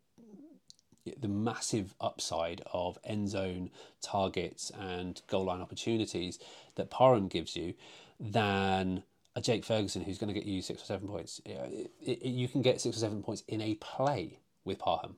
the 1.20 1.28
massive 1.28 1.96
upside 2.00 2.62
of 2.72 2.98
end 3.04 3.30
zone 3.30 3.70
targets 4.02 4.72
and 4.80 5.22
goal 5.28 5.46
line 5.46 5.60
opportunities 5.60 6.40
that 6.76 6.90
Parham 6.90 7.28
gives 7.28 7.58
you 7.58 7.74
than 8.20 9.04
a 9.36 9.42
Jake 9.42 9.66
Ferguson 9.66 10.04
who's 10.04 10.18
going 10.18 10.34
to 10.34 10.40
get 10.40 10.46
you 10.46 10.62
six 10.62 10.82
or 10.82 10.86
seven 10.86 11.08
points. 11.08 11.42
It, 11.46 12.24
you 12.24 12.48
can 12.48 12.62
get 12.62 12.80
six 12.80 12.96
or 12.96 13.00
seven 13.00 13.22
points 13.22 13.44
in 13.48 13.62
a 13.62 13.76
play 13.76 14.40
with 14.64 14.80
Parham. 14.80 15.18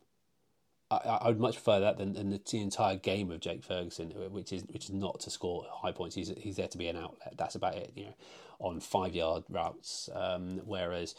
I, 1.04 1.20
I 1.22 1.28
would 1.28 1.40
much 1.40 1.56
prefer 1.56 1.80
that 1.80 1.98
than, 1.98 2.14
than 2.14 2.30
the, 2.30 2.42
the, 2.50 2.62
entire 2.62 2.96
game 2.96 3.32
of 3.32 3.40
Jake 3.40 3.64
Ferguson, 3.64 4.10
which 4.32 4.52
is 4.52 4.64
which 4.70 4.86
is 4.86 4.92
not 4.92 5.20
to 5.22 5.30
score 5.30 5.66
high 5.70 5.92
points. 5.92 6.16
He's 6.16 6.32
he's 6.38 6.56
there 6.56 6.68
to 6.68 6.78
be 6.78 6.88
an 6.88 6.98
outlet. 6.98 7.36
That's 7.38 7.56
about 7.56 7.76
it. 7.76 7.92
You 7.96 8.06
know, 8.06 8.16
on 8.60 8.80
five 8.80 9.16
yard 9.16 9.44
routes. 9.50 10.10
Um, 10.14 10.62
whereas 10.66 11.16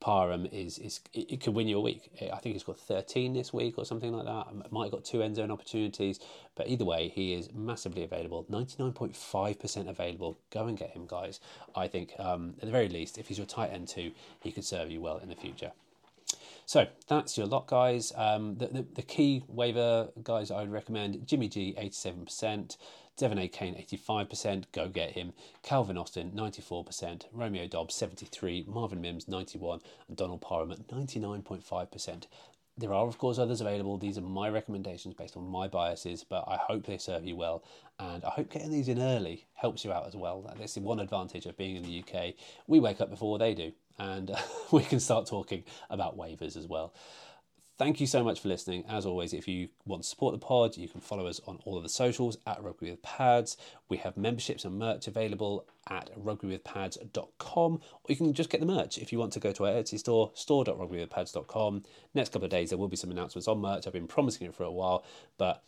Parham 0.00 0.46
is 0.46 0.78
is 0.78 1.00
it, 1.12 1.32
it 1.32 1.40
could 1.40 1.54
win 1.54 1.68
you 1.68 1.76
a 1.76 1.80
week. 1.80 2.10
I 2.32 2.36
think 2.38 2.54
he's 2.54 2.62
got 2.62 2.78
thirteen 2.78 3.34
this 3.34 3.52
week 3.52 3.76
or 3.76 3.84
something 3.84 4.12
like 4.12 4.24
that. 4.24 4.72
Might 4.72 4.84
have 4.84 4.92
got 4.92 5.04
two 5.04 5.22
end 5.22 5.36
zone 5.36 5.50
opportunities, 5.50 6.18
but 6.54 6.68
either 6.68 6.86
way, 6.86 7.08
he 7.08 7.34
is 7.34 7.52
massively 7.52 8.02
available. 8.02 8.46
Ninety 8.48 8.76
nine 8.78 8.92
point 8.92 9.14
five 9.14 9.60
percent 9.60 9.88
available. 9.88 10.38
Go 10.50 10.66
and 10.66 10.78
get 10.78 10.90
him, 10.90 11.06
guys. 11.06 11.40
I 11.76 11.86
think 11.86 12.14
um, 12.18 12.54
at 12.58 12.64
the 12.64 12.72
very 12.72 12.88
least, 12.88 13.18
if 13.18 13.28
he's 13.28 13.36
your 13.38 13.46
tight 13.46 13.72
end 13.72 13.88
too, 13.88 14.12
he 14.40 14.52
could 14.52 14.64
serve 14.64 14.90
you 14.90 15.02
well 15.02 15.18
in 15.18 15.28
the 15.28 15.36
future. 15.36 15.72
So 16.70 16.86
that's 17.08 17.36
your 17.36 17.48
lot, 17.48 17.66
guys. 17.66 18.12
Um, 18.14 18.54
the, 18.58 18.68
the, 18.68 18.86
the, 18.94 19.02
key 19.02 19.42
waiver 19.48 20.10
guys 20.22 20.52
I 20.52 20.60
would 20.60 20.70
recommend 20.70 21.26
Jimmy 21.26 21.48
G, 21.48 21.74
87%, 21.76 22.76
De'Von 23.18 23.50
Achane, 23.50 23.84
85%, 24.08 24.66
go 24.70 24.88
get 24.88 25.10
him. 25.10 25.32
Calvin 25.64 25.98
Austin, 25.98 26.30
94%, 26.30 27.24
Romeo 27.32 27.66
Doubs, 27.66 27.96
73 27.96 28.66
Marvin 28.68 29.00
Mims, 29.00 29.26
91 29.26 29.80
and 30.06 30.16
Donald 30.16 30.42
Parham 30.42 30.70
at 30.70 30.86
99.5%. 30.86 32.26
There 32.80 32.94
are, 32.94 33.06
of 33.06 33.18
course, 33.18 33.38
others 33.38 33.60
available. 33.60 33.98
These 33.98 34.16
are 34.16 34.22
my 34.22 34.48
recommendations 34.48 35.14
based 35.14 35.36
on 35.36 35.46
my 35.46 35.68
biases, 35.68 36.24
but 36.24 36.44
I 36.48 36.56
hope 36.56 36.86
they 36.86 36.96
serve 36.96 37.26
you 37.26 37.36
well. 37.36 37.62
And 37.98 38.24
I 38.24 38.30
hope 38.30 38.50
getting 38.50 38.70
these 38.70 38.88
in 38.88 38.98
early 38.98 39.44
helps 39.52 39.84
you 39.84 39.92
out 39.92 40.06
as 40.06 40.16
well. 40.16 40.50
That's 40.58 40.74
the 40.74 40.80
one 40.80 40.98
advantage 40.98 41.44
of 41.44 41.58
being 41.58 41.76
in 41.76 41.82
the 41.82 42.02
UK. 42.02 42.34
We 42.66 42.80
wake 42.80 43.02
up 43.02 43.10
before 43.10 43.38
they 43.38 43.52
do 43.52 43.72
and 43.98 44.34
we 44.70 44.82
can 44.82 44.98
start 44.98 45.26
talking 45.26 45.62
about 45.90 46.16
waivers 46.16 46.56
as 46.56 46.66
well. 46.66 46.94
Thank 47.80 47.98
you 47.98 48.06
so 48.06 48.22
much 48.22 48.40
for 48.40 48.48
listening. 48.48 48.84
As 48.90 49.06
always, 49.06 49.32
if 49.32 49.48
you 49.48 49.70
want 49.86 50.02
to 50.02 50.08
support 50.08 50.34
the 50.34 50.38
pod, 50.38 50.76
you 50.76 50.86
can 50.86 51.00
follow 51.00 51.26
us 51.26 51.40
on 51.46 51.60
all 51.64 51.78
of 51.78 51.82
the 51.82 51.88
socials 51.88 52.36
at 52.46 52.62
Rugby 52.62 52.90
with 52.90 53.00
Pads. 53.00 53.56
We 53.88 53.96
have 53.96 54.18
memberships 54.18 54.66
and 54.66 54.78
merch 54.78 55.06
available 55.06 55.64
at 55.88 56.10
rugbywithpads.com, 56.14 57.72
or 57.72 58.06
you 58.06 58.16
can 58.16 58.34
just 58.34 58.50
get 58.50 58.60
the 58.60 58.66
merch 58.66 58.98
if 58.98 59.12
you 59.12 59.18
want 59.18 59.32
to 59.32 59.40
go 59.40 59.50
to 59.52 59.64
our 59.64 59.72
Etsy 59.72 59.98
store, 59.98 60.30
store.rugbywithpads.com. 60.34 61.82
Next 62.12 62.32
couple 62.32 62.44
of 62.44 62.50
days, 62.50 62.68
there 62.68 62.76
will 62.76 62.86
be 62.86 62.98
some 62.98 63.10
announcements 63.10 63.48
on 63.48 63.62
merch. 63.62 63.86
I've 63.86 63.94
been 63.94 64.06
promising 64.06 64.46
it 64.46 64.54
for 64.54 64.64
a 64.64 64.70
while, 64.70 65.02
but 65.38 65.64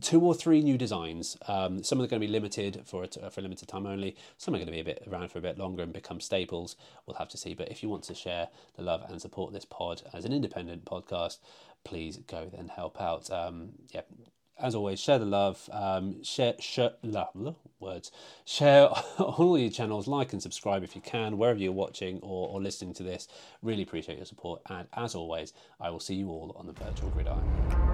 two 0.00 0.20
or 0.20 0.34
three 0.34 0.62
new 0.62 0.78
designs. 0.78 1.36
Um, 1.46 1.82
some 1.82 1.98
are 1.98 2.06
going 2.06 2.20
to 2.20 2.26
be 2.26 2.32
limited 2.32 2.82
for 2.84 3.04
a, 3.04 3.30
for 3.30 3.40
a 3.40 3.42
limited 3.42 3.68
time 3.68 3.86
only. 3.86 4.16
Some 4.38 4.54
are 4.54 4.58
going 4.58 4.66
to 4.66 4.72
be 4.72 4.80
a 4.80 4.84
bit 4.84 5.04
around 5.10 5.30
for 5.30 5.38
a 5.38 5.42
bit 5.42 5.58
longer 5.58 5.82
and 5.82 5.92
become 5.92 6.20
staples. 6.20 6.76
We'll 7.06 7.16
have 7.16 7.28
to 7.30 7.38
see. 7.38 7.54
But 7.54 7.70
if 7.70 7.82
you 7.82 7.88
want 7.88 8.04
to 8.04 8.14
share 8.14 8.48
the 8.76 8.82
love 8.82 9.04
and 9.08 9.20
support 9.20 9.52
this 9.52 9.64
pod 9.64 10.02
as 10.12 10.24
an 10.24 10.32
independent 10.32 10.84
podcast, 10.84 11.38
please 11.84 12.18
go 12.26 12.50
and 12.56 12.70
help 12.70 13.00
out. 13.00 13.30
Um, 13.30 13.70
yeah. 13.90 14.02
As 14.60 14.74
always, 14.76 15.00
share 15.00 15.18
the 15.18 15.24
love. 15.24 15.68
Um, 15.72 16.22
share, 16.22 16.54
share, 16.60 16.92
love, 17.02 17.56
words. 17.80 18.12
Share 18.44 18.86
all 19.18 19.58
your 19.58 19.70
channels. 19.70 20.06
Like 20.06 20.32
and 20.32 20.42
subscribe 20.42 20.84
if 20.84 20.94
you 20.94 21.00
can, 21.00 21.38
wherever 21.38 21.58
you're 21.58 21.72
watching 21.72 22.20
or, 22.22 22.48
or 22.48 22.62
listening 22.62 22.94
to 22.94 23.02
this. 23.02 23.26
Really 23.62 23.82
appreciate 23.82 24.18
your 24.18 24.26
support. 24.26 24.60
And 24.68 24.86
as 24.94 25.14
always, 25.14 25.52
I 25.80 25.90
will 25.90 26.00
see 26.00 26.14
you 26.14 26.28
all 26.28 26.54
on 26.56 26.66
the 26.66 26.72
virtual 26.72 27.10
gridiron. 27.10 27.91